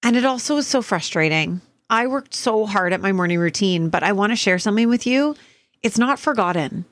And 0.03 0.15
it 0.15 0.25
also 0.25 0.57
is 0.57 0.67
so 0.67 0.81
frustrating. 0.81 1.61
I 1.89 2.07
worked 2.07 2.33
so 2.33 2.65
hard 2.65 2.93
at 2.93 3.01
my 3.01 3.11
morning 3.11 3.39
routine, 3.39 3.89
but 3.89 4.03
I 4.03 4.11
want 4.11 4.31
to 4.31 4.35
share 4.35 4.59
something 4.59 4.89
with 4.89 5.05
you. 5.05 5.35
It's 5.83 5.97
not 5.97 6.19
forgotten. 6.19 6.85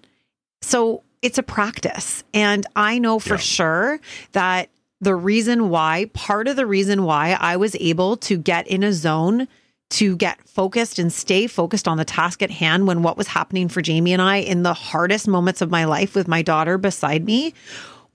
So 0.62 1.04
it's 1.22 1.38
a 1.38 1.44
practice. 1.44 2.24
And 2.34 2.66
I 2.76 3.00
know 3.00 3.20
for 3.20 3.36
Yeah. 3.36 3.40
sure 3.40 4.00
that 4.34 4.70
the 5.02 5.16
reason 5.16 5.70
why, 5.70 6.06
part 6.14 6.48
of 6.48 6.56
the 6.56 6.66
reason 6.66 7.04
why 7.04 7.38
I 7.40 7.58
was 7.58 7.76
able 7.80 8.18
to 8.18 8.38
get 8.38 8.68
in 8.68 8.84
a 8.84 8.94
zone 8.94 9.48
to 9.92 10.16
get 10.16 10.48
focused 10.48 10.98
and 10.98 11.12
stay 11.12 11.46
focused 11.48 11.88
on 11.88 11.98
the 11.98 12.06
task 12.06 12.42
at 12.42 12.50
hand 12.52 12.88
when 12.88 13.04
what 13.04 13.18
was 13.18 13.28
happening 13.28 13.68
for 13.68 13.82
Jamie 13.82 14.14
and 14.14 14.22
I 14.22 14.38
in 14.38 14.64
the 14.64 14.74
hardest 14.74 15.28
moments 15.28 15.62
of 15.62 15.70
my 15.70 15.86
life 15.86 16.16
with 16.16 16.28
my 16.28 16.42
daughter 16.42 16.78
beside 16.78 17.26
me 17.26 17.54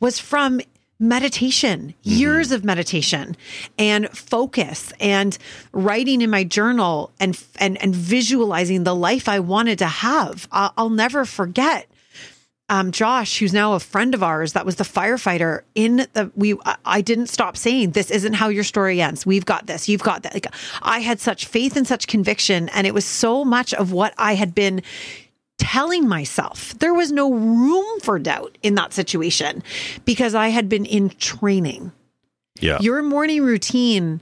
was 0.01 0.19
from 0.19 0.61
meditation, 1.01 1.95
years 2.03 2.51
of 2.51 2.65
meditation 2.65 3.37
and 3.79 4.09
focus 4.11 4.93
and 4.99 5.39
writing 5.73 6.21
in 6.21 6.31
my 6.31 6.43
journal 6.43 7.13
and 7.21 7.41
and 7.59 7.81
and 7.81 7.95
visualizing 7.95 8.85
the 8.85 8.95
life 8.95 9.29
I 9.29 9.41
wanted 9.41 9.79
to 9.79 9.87
have. 9.87 10.49
I'll, 10.51 10.73
I'll 10.77 10.91
never 10.91 11.25
forget 11.25 11.87
um, 12.71 12.93
Josh, 12.93 13.39
who's 13.39 13.55
now 13.55 13.73
a 13.73 13.81
friend 13.81 14.15
of 14.15 14.23
ours, 14.23 14.53
that 14.53 14.67
was 14.67 14.77
the 14.77 14.85
firefighter 14.85 15.63
in 15.75 16.07
the 16.13 16.31
we. 16.35 16.55
I, 16.67 16.77
I 16.85 17.01
didn't 17.01 17.29
stop 17.29 17.57
saying 17.57 17.93
this 17.93 18.11
isn't 18.11 18.35
how 18.35 18.49
your 18.49 18.65
story 18.65 19.01
ends. 19.01 19.25
We've 19.25 19.47
got 19.47 19.67
this. 19.67 19.89
You've 19.89 20.03
got 20.03 20.23
that. 20.25 20.35
Like 20.35 20.47
I 20.83 20.99
had 20.99 21.19
such 21.19 21.47
faith 21.47 21.77
and 21.77 21.87
such 21.87 22.07
conviction, 22.07 22.69
and 22.71 22.87
it 22.87 22.93
was 22.93 23.07
so 23.07 23.45
much 23.45 23.73
of 23.73 23.93
what 23.93 24.13
I 24.19 24.35
had 24.35 24.55
been 24.55 24.83
telling 25.59 26.09
myself. 26.09 26.79
There 26.79 26.95
was 26.95 27.13
no 27.13 27.33
room 27.33 28.01
for 28.01 28.19
doubt 28.19 28.57
in 28.63 28.75
that 28.77 28.93
situation 28.93 29.63
because 30.05 30.35
I 30.35 30.49
had 30.49 30.69
been 30.69 30.87
in 30.87 31.11
training 31.11 31.93
Yeah. 32.61 32.79
your 32.81 33.03
morning 33.03 33.43
routine 33.43 34.21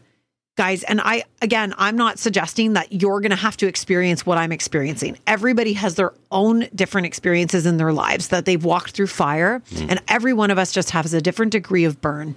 guys 0.56 0.82
and 0.84 1.00
i 1.02 1.22
again 1.42 1.74
i'm 1.76 1.96
not 1.96 2.18
suggesting 2.18 2.72
that 2.72 2.90
you're 2.90 3.20
going 3.20 3.30
to 3.30 3.36
have 3.36 3.58
to 3.58 3.66
experience 3.66 4.24
what 4.24 4.38
i'm 4.38 4.52
experiencing 4.52 5.16
everybody 5.26 5.74
has 5.74 5.96
their 5.96 6.12
own 6.30 6.66
different 6.74 7.06
experiences 7.06 7.66
in 7.66 7.76
their 7.76 7.92
lives 7.92 8.28
that 8.28 8.46
they've 8.46 8.64
walked 8.64 8.92
through 8.92 9.06
fire 9.06 9.60
mm. 9.70 9.86
and 9.90 10.00
every 10.08 10.32
one 10.32 10.50
of 10.50 10.56
us 10.56 10.72
just 10.72 10.90
has 10.90 11.12
a 11.12 11.20
different 11.20 11.52
degree 11.52 11.84
of 11.84 12.00
burn 12.00 12.34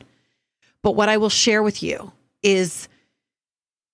but 0.84 0.96
what 0.98 1.08
i 1.08 1.16
will 1.16 1.30
share 1.30 1.64
with 1.64 1.82
you 1.82 2.12
is 2.44 2.90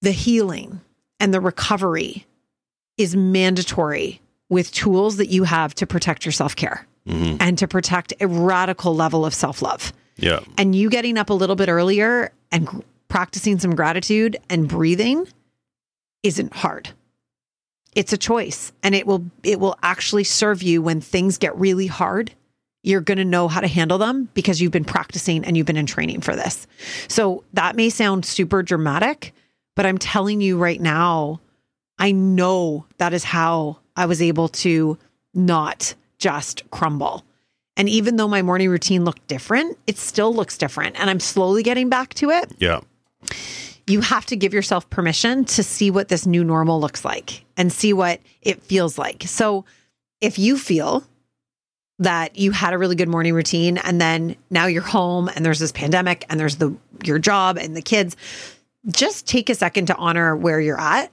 the 0.01 0.11
healing 0.11 0.81
and 1.19 1.31
the 1.31 1.39
recovery 1.39 2.25
is 2.97 3.15
mandatory 3.15 4.21
with 4.49 4.71
tools 4.71 5.17
that 5.17 5.27
you 5.27 5.43
have 5.43 5.73
to 5.75 5.88
protect 5.88 6.25
your 6.25 6.31
self-care 6.31 6.86
mm-hmm. 7.08 7.38
and 7.39 7.58
to 7.58 7.67
protect 7.67 8.13
a 8.19 8.27
radical 8.27 8.95
level 8.95 9.25
of 9.25 9.34
self-love 9.34 9.91
yeah. 10.17 10.39
and 10.58 10.75
you 10.75 10.89
getting 10.89 11.17
up 11.17 11.29
a 11.29 11.34
little 11.34 11.55
bit 11.55 11.69
earlier 11.69 12.31
and 12.51 12.84
practicing 13.08 13.60
some 13.60 13.75
gratitude 13.75 14.38
and 14.49 14.67
breathing 14.67 15.27
isn't 16.23 16.53
hard. 16.53 16.89
It's 17.93 18.13
a 18.13 18.17
choice 18.17 18.73
and 18.84 18.93
it 18.93 19.08
will 19.08 19.25
it 19.43 19.60
will 19.60 19.77
actually 19.81 20.25
serve 20.25 20.62
you 20.62 20.81
when 20.81 20.99
things 21.01 21.38
get 21.38 21.58
really 21.58 21.88
hard. 21.88 22.34
You're 22.84 23.01
going 23.01 23.17
to 23.17 23.25
know 23.25 23.47
how 23.47 23.62
to 23.62 23.67
handle 23.67 23.97
them 23.97 24.29
because 24.34 24.62
you've 24.62 24.71
been 24.71 24.86
practicing 24.86 25.43
and 25.43 25.58
you've 25.58 25.65
been 25.65 25.77
in 25.77 25.86
training 25.86 26.21
for 26.21 26.36
this. 26.36 26.67
So 27.08 27.43
that 27.53 27.75
may 27.75 27.89
sound 27.89 28.25
super 28.25 28.62
dramatic, 28.62 29.34
but 29.75 29.86
I'm 29.86 29.97
telling 29.97 30.41
you 30.41 30.58
right 30.58 30.79
now, 30.79 31.39
I 31.97 32.12
know 32.12 32.86
that 32.97 33.13
is 33.13 33.23
how 33.23 33.79
I 33.95 34.05
was 34.05 34.21
able 34.21 34.49
to 34.49 34.97
not 35.34 35.93
just 36.17 36.69
crumble. 36.71 37.23
And 37.77 37.89
even 37.89 38.15
though 38.15 38.27
my 38.27 38.41
morning 38.41 38.69
routine 38.69 39.03
looked 39.03 39.27
different, 39.27 39.77
it 39.86 39.97
still 39.97 40.34
looks 40.34 40.58
different. 40.58 40.99
And 40.99 41.10
I'm 41.10 41.19
slowly 41.19 41.62
getting 41.62 41.89
back 41.89 42.13
to 42.15 42.29
it. 42.29 42.51
Yeah. 42.58 42.81
You 43.88 44.01
have 44.01 44.25
to 44.27 44.36
give 44.36 44.53
yourself 44.53 44.89
permission 44.89 45.45
to 45.45 45.63
see 45.63 45.91
what 45.91 46.08
this 46.08 46.25
new 46.25 46.43
normal 46.43 46.79
looks 46.79 47.03
like 47.05 47.45
and 47.58 47.71
see 47.71 47.93
what 47.93 48.21
it 48.41 48.63
feels 48.63 48.97
like. 48.97 49.23
So 49.27 49.65
if 50.21 50.39
you 50.39 50.58
feel 50.58 51.03
that 51.99 52.36
you 52.38 52.51
had 52.51 52.73
a 52.73 52.77
really 52.77 52.95
good 52.95 53.08
morning 53.08 53.34
routine 53.34 53.77
and 53.77 54.01
then 54.01 54.36
now 54.49 54.65
you're 54.65 54.81
home 54.81 55.29
and 55.34 55.45
there's 55.45 55.60
this 55.60 55.71
pandemic 55.71 56.25
and 56.29 56.39
there's 56.39 56.58
the 56.58 56.75
your 57.03 57.19
job 57.19 57.58
and 57.58 57.75
the 57.75 57.81
kids, 57.81 58.15
just 58.88 59.27
take 59.27 59.49
a 59.49 59.55
second 59.55 59.88
to 59.88 59.95
honor 59.95 60.36
where 60.36 60.60
you're 60.60 60.79
at. 60.79 61.12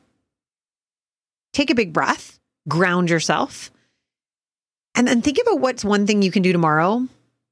Take 1.53 1.71
a 1.71 1.75
big 1.75 1.93
breath, 1.93 2.39
ground 2.69 3.11
yourself 3.11 3.71
and 4.95 5.09
then 5.09 5.23
think 5.23 5.39
about 5.41 5.61
what's 5.61 5.85
one 5.85 6.07
thing 6.07 6.23
you 6.23 6.31
can 6.31 6.43
do 6.43 6.53
tomorrow 6.53 7.07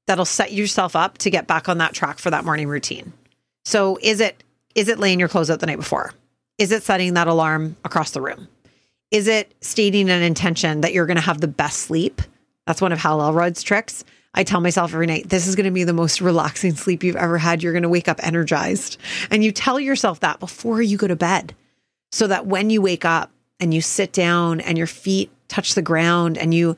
that'll 0.07 0.25
set 0.25 0.53
yourself 0.53 0.97
up 0.97 1.19
to 1.19 1.31
get 1.31 1.47
back 1.47 1.69
on 1.69 1.79
that 1.79 1.95
track 1.95 2.19
for 2.19 2.31
that 2.31 2.45
morning 2.45 2.69
routine. 2.69 3.13
So 3.65 3.99
is 4.03 4.21
it 4.21 4.43
is 4.75 4.89
it 4.89 4.99
laying 4.99 5.19
your 5.19 5.29
clothes 5.29 5.51
out 5.51 5.61
the 5.61 5.67
night 5.67 5.79
before? 5.79 6.13
Is 6.59 6.73
it 6.73 6.83
setting 6.83 7.15
that 7.15 7.27
alarm 7.27 7.77
across 7.85 8.11
the 8.13 8.21
room? 8.21 8.49
Is 9.11 9.27
it 9.27 9.53
stating 9.61 10.09
an 10.11 10.23
intention 10.23 10.83
that 10.83 10.93
you're 10.93 11.07
going 11.07 11.17
to 11.17 11.23
have 11.23 11.41
the 11.41 11.49
best 11.49 11.79
sleep? 11.79 12.23
That's 12.67 12.81
one 12.81 12.93
of 12.93 12.99
Hal 12.99 13.21
Elrod's 13.21 13.63
tricks. 13.63 14.05
I 14.35 14.45
tell 14.45 14.61
myself 14.61 14.93
every 14.93 15.07
night, 15.07 15.29
this 15.29 15.49
is 15.49 15.57
going 15.57 15.65
to 15.65 15.73
be 15.73 15.83
the 15.83 15.93
most 15.93 16.21
relaxing 16.21 16.77
sleep 16.77 17.03
you've 17.03 17.17
ever 17.17 17.37
had. 17.37 17.63
You're 17.63 17.73
going 17.73 17.83
to 17.83 17.89
wake 17.89 18.07
up 18.07 18.21
energized. 18.23 18.99
And 19.29 19.43
you 19.43 19.51
tell 19.51 19.81
yourself 19.81 20.21
that 20.21 20.39
before 20.39 20.81
you 20.81 20.97
go 20.97 21.09
to 21.09 21.17
bed 21.17 21.57
so 22.13 22.29
that 22.29 22.47
when 22.47 22.71
you 22.71 22.81
wake 22.81 23.05
up 23.05 23.33
and 23.61 23.73
you 23.75 23.81
sit 23.81 24.13
down 24.13 24.61
and 24.61 24.77
your 24.79 24.87
feet 24.87 25.31
touch 25.49 25.75
the 25.75 25.83
ground 25.83 26.39
and 26.39 26.55
you 26.55 26.77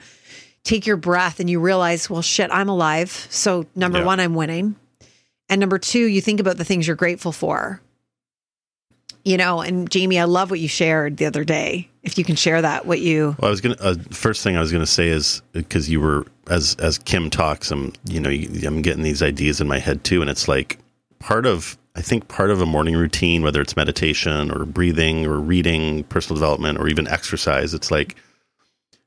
take 0.64 0.86
your 0.86 0.96
breath 0.96 1.40
and 1.40 1.48
you 1.50 1.60
realize, 1.60 2.08
well, 2.08 2.22
shit, 2.22 2.50
I'm 2.50 2.68
alive. 2.68 3.26
So, 3.30 3.66
number 3.74 3.98
Yeah. 3.98 4.04
one, 4.04 4.20
I'm 4.20 4.34
winning. 4.34 4.76
And 5.48 5.60
number 5.60 5.78
two, 5.78 6.04
you 6.06 6.20
think 6.20 6.40
about 6.40 6.56
the 6.56 6.64
things 6.64 6.86
you're 6.86 6.96
grateful 6.96 7.32
for. 7.32 7.80
You 9.24 9.36
know, 9.36 9.60
and 9.60 9.88
Jamie, 9.88 10.18
I 10.18 10.24
love 10.24 10.50
what 10.50 10.58
you 10.58 10.66
shared 10.66 11.16
the 11.18 11.26
other 11.26 11.44
day. 11.44 11.88
If 12.02 12.18
you 12.18 12.24
can 12.24 12.34
share 12.34 12.60
that, 12.60 12.86
what 12.86 12.98
you, 12.98 13.36
Well, 13.38 13.46
I 13.48 13.50
was 13.50 13.60
gonna. 13.60 13.76
Uh, 13.78 13.94
first 14.10 14.42
thing 14.42 14.56
I 14.56 14.60
was 14.60 14.72
gonna 14.72 14.84
say 14.86 15.06
is 15.08 15.42
because 15.52 15.88
you 15.88 16.00
were 16.00 16.26
as 16.48 16.74
as 16.80 16.98
Kim 16.98 17.30
talks, 17.30 17.70
I'm 17.70 17.92
you 18.04 18.18
know 18.18 18.30
I'm 18.66 18.82
getting 18.82 19.04
these 19.04 19.22
ideas 19.22 19.60
in 19.60 19.68
my 19.68 19.78
head 19.78 20.02
too, 20.02 20.22
and 20.22 20.28
it's 20.28 20.48
like 20.48 20.78
part 21.20 21.46
of 21.46 21.78
I 21.94 22.02
think 22.02 22.28
part 22.28 22.50
of 22.50 22.60
a 22.60 22.66
morning 22.66 22.96
routine, 22.96 23.42
whether 23.42 23.60
it's 23.60 23.76
meditation 23.76 24.50
or 24.50 24.64
breathing 24.64 25.26
or 25.26 25.38
reading, 25.38 26.04
personal 26.04 26.40
development, 26.40 26.78
or 26.78 26.88
even 26.88 27.06
exercise. 27.06 27.74
It's 27.74 27.90
like 27.90 28.16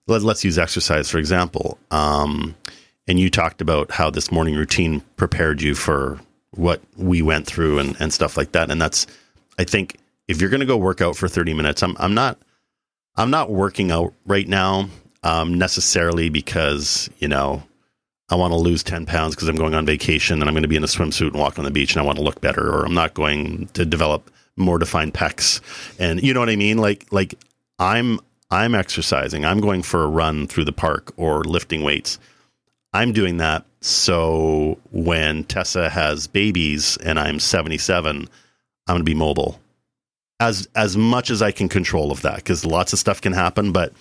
let, 0.08 0.22
let's 0.22 0.44
use 0.44 0.58
exercise 0.58 1.10
for 1.10 1.18
example. 1.18 1.78
Um, 1.92 2.56
and 3.08 3.20
you 3.20 3.30
talked 3.30 3.62
about 3.62 3.92
how 3.92 4.10
this 4.10 4.32
morning 4.32 4.56
routine 4.56 5.02
prepared 5.16 5.62
you 5.62 5.76
for 5.76 6.20
what 6.52 6.82
we 6.98 7.22
went 7.22 7.46
through 7.46 7.80
and, 7.80 7.96
and 8.00 8.14
stuff 8.14 8.38
like 8.38 8.54
that. 8.54 8.72
And 8.72 8.82
that's, 8.82 9.06
I 9.60 9.64
think, 9.64 9.98
if 10.28 10.42
you're 10.42 10.50
going 10.50 10.62
to 10.62 10.66
go 10.66 10.78
work 10.78 11.02
out 11.02 11.16
for 11.16 11.28
30 11.28 11.54
minutes, 11.54 11.84
I'm, 11.84 11.96
I'm 12.00 12.14
not, 12.14 12.40
I'm 13.16 13.30
not 13.30 13.52
working 13.52 13.92
out 13.92 14.14
right 14.26 14.48
now 14.48 14.90
um, 15.24 15.58
necessarily 15.58 16.30
because, 16.30 17.10
you 17.20 17.28
know, 17.28 17.64
I 18.30 18.36
want 18.36 18.52
to 18.54 18.58
lose 18.58 18.84
10 18.84 19.06
pounds 19.06 19.36
because 19.36 19.48
I'm 19.48 19.56
going 19.56 19.76
on 19.76 19.86
vacation 19.86 20.42
and 20.42 20.50
I'm 20.50 20.54
going 20.54 20.64
to 20.64 20.70
be 20.70 20.76
in 20.76 20.84
a 20.84 20.88
swimsuit 20.88 21.28
and 21.28 21.40
walk 21.40 21.60
on 21.60 21.66
the 21.66 21.72
beach 21.72 21.94
and 21.94 22.02
I 22.02 22.06
want 22.06 22.18
to 22.18 22.24
look 22.24 22.42
better, 22.42 22.74
or 22.74 22.86
I'm 22.86 22.94
not 22.94 23.14
going 23.14 23.68
to 23.74 23.86
develop 23.86 24.32
more 24.58 24.80
defined 24.80 25.14
pecs. 25.14 25.62
And 26.00 26.24
you 26.24 26.34
know 26.34 26.40
what 26.40 26.50
I 26.50 26.56
mean? 26.56 26.78
Like, 26.78 27.06
like 27.12 27.36
I'm, 27.78 28.20
I'm 28.50 28.74
exercising. 28.74 29.46
I'm 29.46 29.60
going 29.60 29.84
for 29.84 30.04
a 30.04 30.08
run 30.08 30.48
through 30.48 30.66
the 30.66 30.72
park 30.72 31.14
or 31.18 31.44
lifting 31.44 31.84
weights. 31.84 32.18
I'm 32.94 33.12
doing 33.12 33.38
that 33.38 33.66
so 33.82 34.80
when 34.92 35.44
Tessa 35.44 35.90
has 35.90 36.26
babies 36.26 36.98
and 36.98 37.20
I'm 37.20 37.40
77, 37.40 38.18
I'm 38.18 38.28
going 38.88 39.00
to 39.00 39.04
be 39.04 39.14
mobile 39.14 39.60
as 40.40 40.68
as 40.76 40.98
much 40.98 41.30
as 41.30 41.42
I 41.42 41.52
can 41.52 41.70
control 41.70 42.12
of 42.12 42.22
that 42.24 42.38
because 42.38 42.66
lots 42.66 42.94
of 42.94 43.00
stuff 43.00 43.22
can 43.22 43.34
happen, 43.34 43.72
but 43.72 43.94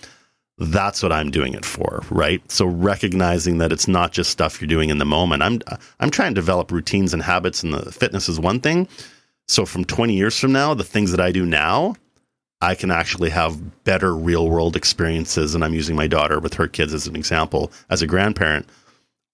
that's 0.57 1.03
what 1.03 1.11
I'm 1.11 1.31
doing 1.31 1.53
it 1.53 1.65
for, 1.65 2.03
right? 2.09 2.41
So 2.49 2.65
recognizing 2.65 3.57
that 3.57 3.71
it's 3.71 3.87
not 3.87 4.13
just 4.13 4.31
stuff 4.31 4.61
you're 4.61 4.67
doing 4.67 4.89
in 4.89 4.99
the 4.99 5.05
moment. 5.05 5.43
I'm 5.43 5.61
I'm 5.99 6.09
trying 6.09 6.31
to 6.31 6.41
develop 6.41 6.71
routines 6.71 7.13
and 7.13 7.21
habits, 7.21 7.63
and 7.63 7.73
the 7.73 7.91
fitness 7.91 8.29
is 8.29 8.39
one 8.39 8.61
thing. 8.61 8.87
So 9.47 9.65
from 9.65 9.85
20 9.85 10.15
years 10.15 10.39
from 10.39 10.53
now, 10.53 10.73
the 10.73 10.83
things 10.83 11.11
that 11.11 11.19
I 11.19 11.31
do 11.31 11.45
now, 11.45 11.95
I 12.61 12.73
can 12.73 12.89
actually 12.89 13.29
have 13.29 13.83
better 13.83 14.15
real 14.15 14.49
world 14.49 14.75
experiences. 14.75 15.53
And 15.53 15.63
I'm 15.63 15.73
using 15.73 15.95
my 15.95 16.07
daughter 16.07 16.39
with 16.39 16.55
her 16.55 16.67
kids 16.67 16.93
as 16.93 17.05
an 17.05 17.15
example. 17.15 17.71
As 17.89 18.01
a 18.01 18.07
grandparent, 18.07 18.67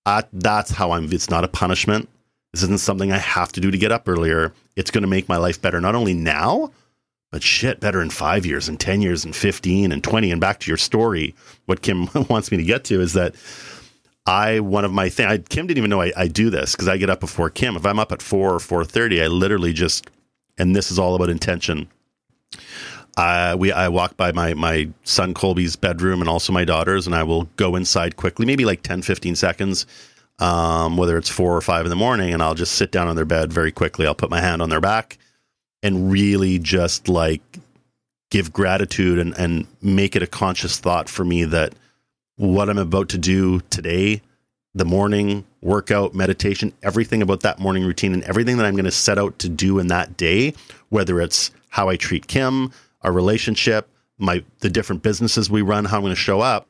I, 0.06 0.24
that's 0.34 0.72
how 0.72 0.92
I'm. 0.92 1.12
It's 1.14 1.30
not 1.30 1.44
a 1.44 1.48
punishment. 1.48 2.10
This 2.52 2.64
isn't 2.64 2.82
something 2.82 3.12
I 3.12 3.18
have 3.18 3.52
to 3.54 3.62
do 3.62 3.72
to 3.72 3.78
get 3.78 3.92
up 3.92 4.10
earlier. 4.10 4.54
It's 4.76 4.92
going 4.92 5.04
to 5.04 5.08
make 5.08 5.30
my 5.30 5.38
life 5.38 5.62
better, 5.62 5.80
not 5.80 5.96
only 5.96 6.14
now, 6.14 6.72
but 7.32 7.42
shit, 7.42 7.80
better 7.80 8.02
in 8.02 8.10
five 8.10 8.46
years 8.46 8.68
and 8.68 8.80
10 8.80 9.02
years 9.02 9.24
and 9.24 9.36
15 9.36 9.92
and 9.92 10.04
20. 10.04 10.32
And 10.32 10.42
back 10.42 10.60
to 10.60 10.70
your 10.70 10.78
story, 10.78 11.34
what 11.66 11.82
Kim 11.82 12.10
wants 12.30 12.52
me 12.52 12.58
to 12.58 12.64
get 12.64 12.84
to 12.86 13.02
is 13.02 13.14
that 13.14 13.36
I, 14.26 14.60
one 14.60 14.86
of 14.86 14.92
my 14.92 15.10
things, 15.10 15.48
Kim 15.50 15.66
didn't 15.66 15.80
even 15.80 15.90
know 15.90 16.02
I, 16.02 16.12
I 16.16 16.28
do 16.28 16.50
this 16.50 16.74
because 16.74 16.90
I 16.90 16.98
get 16.98 17.10
up 17.10 17.22
before 17.22 17.50
Kim. 17.50 17.76
If 17.76 17.86
I'm 17.86 18.00
up 18.00 18.12
at 18.12 18.22
4 18.22 18.54
or 18.54 18.60
4.30, 18.60 19.24
I 19.24 19.28
literally 19.28 19.72
just, 19.72 20.10
and 20.58 20.76
this 20.76 20.92
is 20.92 21.00
all 21.00 21.16
about 21.16 21.30
intention. 21.30 21.88
Uh, 23.18 23.56
we 23.58 23.72
I 23.74 23.90
walk 23.90 24.16
by 24.16 24.32
my 24.32 24.54
my 24.54 24.88
son 25.04 25.34
Colby's 25.34 25.76
bedroom 25.76 26.22
and 26.22 26.30
also 26.30 26.54
my 26.54 26.64
daughter's, 26.64 27.08
and 27.08 27.16
I 27.16 27.24
will 27.24 27.44
go 27.58 27.76
inside 27.76 28.16
quickly, 28.16 28.46
maybe 28.46 28.64
like 28.64 28.84
10, 28.84 29.02
15 29.02 29.36
seconds, 29.36 29.86
um, 30.40 30.96
whether 30.96 31.18
it's 31.18 31.30
four 31.30 31.56
or 31.56 31.60
five 31.60 31.86
in 31.86 31.90
the 31.90 31.96
morning, 31.98 32.34
and 32.34 32.42
I'll 32.42 32.56
just 32.56 32.76
sit 32.76 32.90
down 32.90 33.10
on 33.10 33.18
their 33.18 33.26
bed 33.26 33.52
very 33.52 33.72
quickly. 33.72 34.08
I'll 34.08 34.16
put 34.16 34.30
my 34.30 34.40
hand 34.40 34.62
on 34.62 34.70
their 34.70 34.80
back 34.80 35.18
and 35.84 36.12
really 36.12 36.60
just 36.60 37.08
like 37.08 37.42
give 38.30 38.54
gratitude 38.54 39.20
and, 39.20 39.38
and 39.38 39.68
make 39.82 40.16
it 40.16 40.24
a 40.24 40.28
conscious 40.28 40.80
thought 40.80 41.10
for 41.10 41.26
me 41.26 41.44
that 41.44 41.74
what 42.38 42.70
I'm 42.70 42.78
about 42.78 43.10
to 43.10 43.18
do 43.18 43.60
today, 43.70 44.22
the 44.74 44.86
morning 44.86 45.46
workout, 45.62 46.16
meditation, 46.16 46.74
everything 46.82 47.22
about 47.22 47.42
that 47.42 47.60
morning 47.60 47.84
routine 47.84 48.14
and 48.14 48.24
everything 48.24 48.58
that 48.58 48.66
I'm 48.66 48.76
going 48.76 48.86
to 48.86 48.92
set 48.92 49.20
out 49.20 49.38
to 49.40 49.50
do 49.50 49.80
in 49.80 49.88
that 49.88 50.18
day, 50.18 50.54
whether 50.90 51.20
it's 51.22 51.52
how 51.70 51.90
I 51.90 51.98
treat 51.98 52.28
Kim, 52.28 52.72
our 53.02 53.12
relationship, 53.12 53.88
my 54.18 54.44
the 54.60 54.70
different 54.70 55.04
businesses 55.04 55.50
we 55.50 55.62
run, 55.62 55.86
how 55.86 55.98
I'm 55.98 56.04
going 56.04 56.12
to 56.12 56.16
show 56.16 56.42
up, 56.42 56.68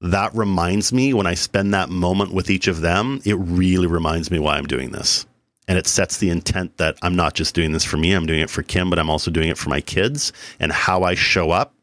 that 0.00 0.34
reminds 0.34 0.92
me 0.92 1.14
when 1.14 1.26
I 1.26 1.34
spend 1.34 1.72
that 1.72 1.88
moment 1.88 2.32
with 2.32 2.50
each 2.50 2.68
of 2.68 2.80
them, 2.80 3.20
it 3.24 3.34
really 3.34 3.86
reminds 3.86 4.30
me 4.30 4.38
why 4.38 4.56
I'm 4.56 4.66
doing 4.66 4.90
this. 4.90 5.24
And 5.66 5.78
it 5.78 5.86
sets 5.86 6.18
the 6.18 6.30
intent 6.30 6.76
that 6.76 6.98
I'm 7.02 7.16
not 7.16 7.34
just 7.34 7.54
doing 7.54 7.72
this 7.72 7.84
for 7.84 7.96
me, 7.96 8.12
I'm 8.12 8.26
doing 8.26 8.40
it 8.40 8.50
for 8.50 8.62
Kim, 8.62 8.90
but 8.90 8.98
I'm 8.98 9.08
also 9.08 9.30
doing 9.30 9.48
it 9.48 9.58
for 9.58 9.70
my 9.70 9.80
kids 9.80 10.32
and 10.60 10.70
how 10.70 11.02
I 11.02 11.14
show 11.14 11.50
up, 11.50 11.74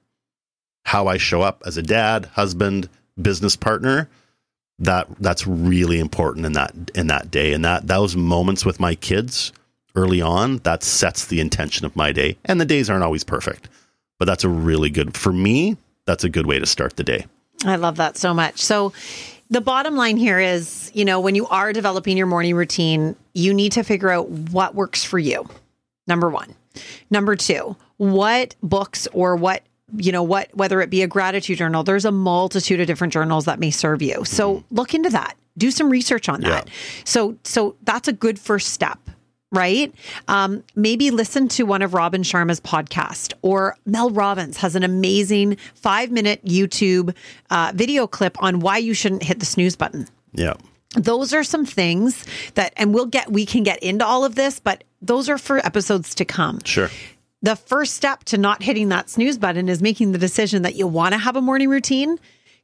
how 0.85 1.07
I 1.07 1.17
show 1.17 1.41
up 1.41 1.63
as 1.65 1.77
a 1.77 1.81
dad, 1.81 2.25
husband, 2.25 2.89
business 3.19 3.55
partner. 3.55 4.09
That 4.79 5.07
that's 5.19 5.45
really 5.45 5.99
important 5.99 6.45
in 6.45 6.53
that 6.53 6.73
in 6.95 7.07
that 7.07 7.29
day. 7.29 7.53
And 7.53 7.63
that 7.63 7.87
those 7.87 8.15
moments 8.15 8.65
with 8.65 8.79
my 8.79 8.95
kids 8.95 9.51
early 9.95 10.21
on, 10.21 10.57
that 10.59 10.83
sets 10.83 11.25
the 11.25 11.39
intention 11.39 11.85
of 11.85 11.95
my 11.95 12.11
day. 12.11 12.37
And 12.45 12.59
the 12.59 12.65
days 12.65 12.89
aren't 12.89 13.03
always 13.03 13.23
perfect. 13.23 13.69
But 14.17 14.25
that's 14.25 14.43
a 14.43 14.49
really 14.49 14.89
good 14.89 15.15
for 15.15 15.33
me, 15.33 15.77
that's 16.05 16.23
a 16.23 16.29
good 16.29 16.45
way 16.45 16.59
to 16.59 16.65
start 16.65 16.95
the 16.95 17.03
day. 17.03 17.25
I 17.65 17.75
love 17.75 17.97
that 17.97 18.17
so 18.17 18.33
much. 18.33 18.59
So, 18.61 18.91
the 19.51 19.61
bottom 19.61 19.97
line 19.97 20.15
here 20.17 20.39
is, 20.39 20.89
you 20.93 21.03
know, 21.03 21.19
when 21.19 21.35
you 21.35 21.45
are 21.47 21.73
developing 21.73 22.17
your 22.17 22.25
morning 22.25 22.55
routine, 22.55 23.17
you 23.33 23.53
need 23.53 23.73
to 23.73 23.83
figure 23.83 24.09
out 24.09 24.29
what 24.29 24.73
works 24.73 25.03
for 25.03 25.19
you. 25.19 25.47
Number 26.07 26.29
one. 26.29 26.55
Number 27.09 27.35
two, 27.35 27.75
what 27.97 28.55
books 28.63 29.07
or 29.11 29.35
what, 29.35 29.63
you 29.97 30.13
know, 30.13 30.23
what, 30.23 30.55
whether 30.55 30.79
it 30.79 30.89
be 30.89 31.01
a 31.01 31.07
gratitude 31.07 31.57
journal, 31.57 31.83
there's 31.83 32.05
a 32.05 32.11
multitude 32.13 32.79
of 32.79 32.87
different 32.87 33.11
journals 33.11 33.43
that 33.43 33.59
may 33.59 33.71
serve 33.71 34.01
you. 34.01 34.23
So 34.23 34.55
mm-hmm. 34.55 34.75
look 34.75 34.93
into 34.93 35.09
that. 35.09 35.35
Do 35.57 35.69
some 35.69 35.89
research 35.89 36.29
on 36.29 36.41
that. 36.41 36.69
So, 37.03 37.37
so 37.43 37.75
that's 37.83 38.07
a 38.07 38.13
good 38.13 38.39
first 38.39 38.69
step 38.69 38.99
right? 39.51 39.93
Um, 40.27 40.63
maybe 40.75 41.11
listen 41.11 41.47
to 41.49 41.63
one 41.63 41.81
of 41.81 41.93
Robin 41.93 42.23
Sharma's 42.23 42.59
podcast 42.61 43.33
or 43.41 43.75
Mel 43.85 44.09
Robbins 44.09 44.57
has 44.57 44.75
an 44.75 44.83
amazing 44.83 45.57
five 45.75 46.09
minute 46.11 46.43
YouTube 46.45 47.15
uh, 47.49 47.71
video 47.75 48.07
clip 48.07 48.41
on 48.41 48.59
why 48.61 48.77
you 48.77 48.93
shouldn't 48.93 49.23
hit 49.23 49.39
the 49.39 49.45
snooze 49.45 49.75
button. 49.75 50.07
Yeah. 50.33 50.53
Those 50.95 51.33
are 51.33 51.43
some 51.43 51.65
things 51.65 52.25
that, 52.55 52.73
and 52.77 52.93
we'll 52.93 53.05
get, 53.05 53.31
we 53.31 53.45
can 53.45 53.63
get 53.63 53.81
into 53.83 54.05
all 54.05 54.25
of 54.25 54.35
this, 54.35 54.59
but 54.59 54.83
those 55.01 55.29
are 55.29 55.37
for 55.37 55.57
episodes 55.65 56.15
to 56.15 56.25
come. 56.25 56.59
Sure. 56.63 56.89
the 57.41 57.55
first 57.55 57.93
step 57.95 58.23
to 58.25 58.37
not 58.37 58.61
hitting 58.63 58.89
that 58.89 59.09
snooze 59.09 59.37
button 59.37 59.67
is 59.67 59.81
making 59.81 60.11
the 60.11 60.17
decision 60.17 60.61
that 60.61 60.75
you 60.75 60.87
want 60.87 61.13
to 61.13 61.17
have 61.17 61.35
a 61.35 61.41
morning 61.41 61.69
routine 61.69 62.17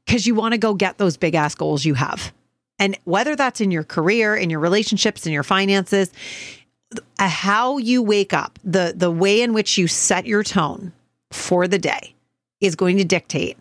because 0.06 0.28
you 0.28 0.36
want 0.36 0.54
to 0.54 0.58
go 0.58 0.74
get 0.74 0.98
those 0.98 1.18
big 1.18 1.36
ass 1.36 1.56
goals 1.56 1.84
you 1.84 1.96
have. 1.96 2.32
And 2.80 2.98
whether 3.06 3.36
that's 3.36 3.60
in 3.60 3.72
your 3.72 3.84
career, 3.84 4.36
in 4.36 4.50
your 4.52 4.60
relationships, 4.60 5.26
in 5.26 5.34
your 5.34 5.44
finances, 5.44 6.12
Uh, 7.20 7.28
how 7.28 7.78
you 7.78 8.02
wake 8.02 8.34
up, 8.34 8.60
the 8.64 8.94
the 8.96 9.12
way 9.12 9.42
in 9.42 9.54
which 9.54 9.78
you 9.78 9.88
set 9.88 10.26
your 10.26 10.44
tone 10.44 10.94
for 11.32 11.68
the 11.68 11.78
day 11.78 12.16
is 12.62 12.76
going 12.76 12.98
to 12.98 13.04
dictate 13.04 13.58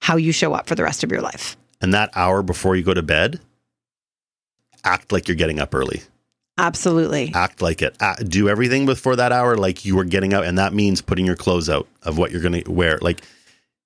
how 0.00 0.16
you 0.16 0.32
show 0.32 0.54
up 0.54 0.66
for 0.66 0.74
the 0.74 0.82
rest 0.82 1.04
of 1.04 1.10
your 1.10 1.20
life. 1.20 1.56
And 1.80 1.92
that 1.94 2.10
hour 2.14 2.42
before 2.42 2.76
you 2.76 2.82
go 2.82 2.94
to 2.94 3.02
bed, 3.02 3.40
act 4.84 5.12
like 5.12 5.28
you're 5.28 5.36
getting 5.36 5.60
up 5.60 5.74
early. 5.74 6.02
Absolutely. 6.58 7.32
Act 7.34 7.62
like 7.62 7.80
it. 7.80 7.96
Act, 8.00 8.28
do 8.28 8.48
everything 8.48 8.84
before 8.84 9.16
that 9.16 9.32
hour 9.32 9.56
like 9.56 9.84
you 9.84 9.96
were 9.96 10.04
getting 10.04 10.34
out, 10.34 10.44
and 10.44 10.58
that 10.58 10.74
means 10.74 11.00
putting 11.00 11.24
your 11.24 11.36
clothes 11.36 11.70
out 11.70 11.86
of 12.02 12.18
what 12.18 12.30
you're 12.30 12.42
going 12.42 12.62
to 12.62 12.70
wear. 12.70 12.98
Like, 13.00 13.22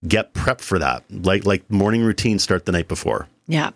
get 0.07 0.35
prepped 0.35 0.61
for 0.61 0.78
that. 0.78 1.04
Like, 1.09 1.46
like 1.46 1.68
morning 1.70 2.02
routine 2.02 2.38
start 2.38 2.66
the 2.66 2.72
night 2.72 2.88
before. 2.88 3.28
Yeah. 3.46 3.70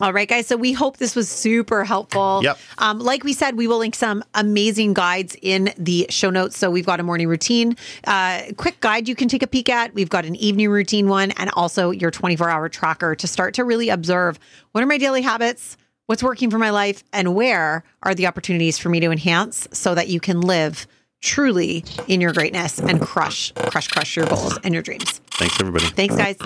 All 0.00 0.12
right, 0.12 0.28
guys. 0.28 0.48
So 0.48 0.56
we 0.56 0.72
hope 0.72 0.96
this 0.96 1.14
was 1.14 1.28
super 1.28 1.84
helpful. 1.84 2.40
Yep. 2.42 2.58
Um, 2.78 2.98
like 2.98 3.22
we 3.22 3.32
said, 3.32 3.56
we 3.56 3.68
will 3.68 3.78
link 3.78 3.94
some 3.94 4.24
amazing 4.34 4.92
guides 4.94 5.36
in 5.40 5.72
the 5.78 6.06
show 6.10 6.30
notes. 6.30 6.58
So 6.58 6.70
we've 6.70 6.86
got 6.86 6.98
a 6.98 7.04
morning 7.04 7.28
routine, 7.28 7.76
uh, 8.06 8.42
quick 8.56 8.80
guide 8.80 9.08
you 9.08 9.14
can 9.14 9.28
take 9.28 9.42
a 9.42 9.46
peek 9.46 9.68
at. 9.68 9.94
We've 9.94 10.08
got 10.08 10.24
an 10.24 10.34
evening 10.36 10.70
routine 10.70 11.08
one, 11.08 11.30
and 11.32 11.50
also 11.54 11.90
your 11.90 12.10
24 12.10 12.48
hour 12.48 12.68
tracker 12.68 13.14
to 13.14 13.26
start 13.26 13.54
to 13.54 13.64
really 13.64 13.88
observe 13.88 14.38
what 14.72 14.82
are 14.82 14.86
my 14.86 14.98
daily 14.98 15.22
habits, 15.22 15.76
what's 16.06 16.22
working 16.22 16.50
for 16.50 16.58
my 16.58 16.70
life, 16.70 17.04
and 17.12 17.34
where 17.34 17.84
are 18.02 18.14
the 18.14 18.26
opportunities 18.26 18.78
for 18.78 18.88
me 18.88 18.98
to 19.00 19.10
enhance 19.12 19.68
so 19.72 19.94
that 19.94 20.08
you 20.08 20.18
can 20.18 20.40
live 20.40 20.88
truly 21.22 21.84
in 22.08 22.20
your 22.20 22.32
greatness 22.32 22.78
and 22.78 23.00
crush, 23.00 23.52
crush, 23.52 23.88
crush 23.88 24.16
your 24.16 24.26
goals 24.26 24.58
and 24.64 24.74
your 24.74 24.82
dreams. 24.82 25.20
Thanks, 25.30 25.58
everybody. 25.60 25.86
Thanks, 25.86 26.16
guys. 26.16 26.36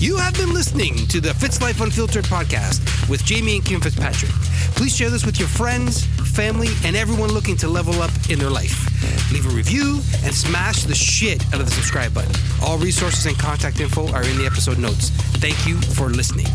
You 0.00 0.16
have 0.16 0.34
been 0.34 0.54
listening 0.54 0.94
to 1.08 1.20
the 1.20 1.34
Fitz 1.34 1.60
Life 1.60 1.80
Unfiltered 1.80 2.24
podcast 2.26 3.08
with 3.08 3.24
Jamie 3.24 3.56
and 3.56 3.64
Kim 3.64 3.80
Fitzpatrick. 3.80 4.30
Please 4.76 4.94
share 4.94 5.10
this 5.10 5.26
with 5.26 5.40
your 5.40 5.48
friends, 5.48 6.04
family, 6.36 6.68
and 6.84 6.94
everyone 6.94 7.30
looking 7.30 7.56
to 7.56 7.66
level 7.66 8.00
up 8.00 8.12
in 8.30 8.38
their 8.38 8.48
life. 8.48 8.86
Leave 9.32 9.46
a 9.46 9.48
review 9.48 9.98
and 10.22 10.32
smash 10.32 10.84
the 10.84 10.94
shit 10.94 11.44
out 11.48 11.60
of 11.60 11.66
the 11.66 11.72
subscribe 11.72 12.14
button. 12.14 12.32
All 12.62 12.78
resources 12.78 13.26
and 13.26 13.36
contact 13.40 13.80
info 13.80 14.06
are 14.12 14.22
in 14.22 14.38
the 14.38 14.46
episode 14.46 14.78
notes. 14.78 15.10
Thank 15.40 15.66
you 15.66 15.80
for 15.80 16.10
listening. 16.10 16.46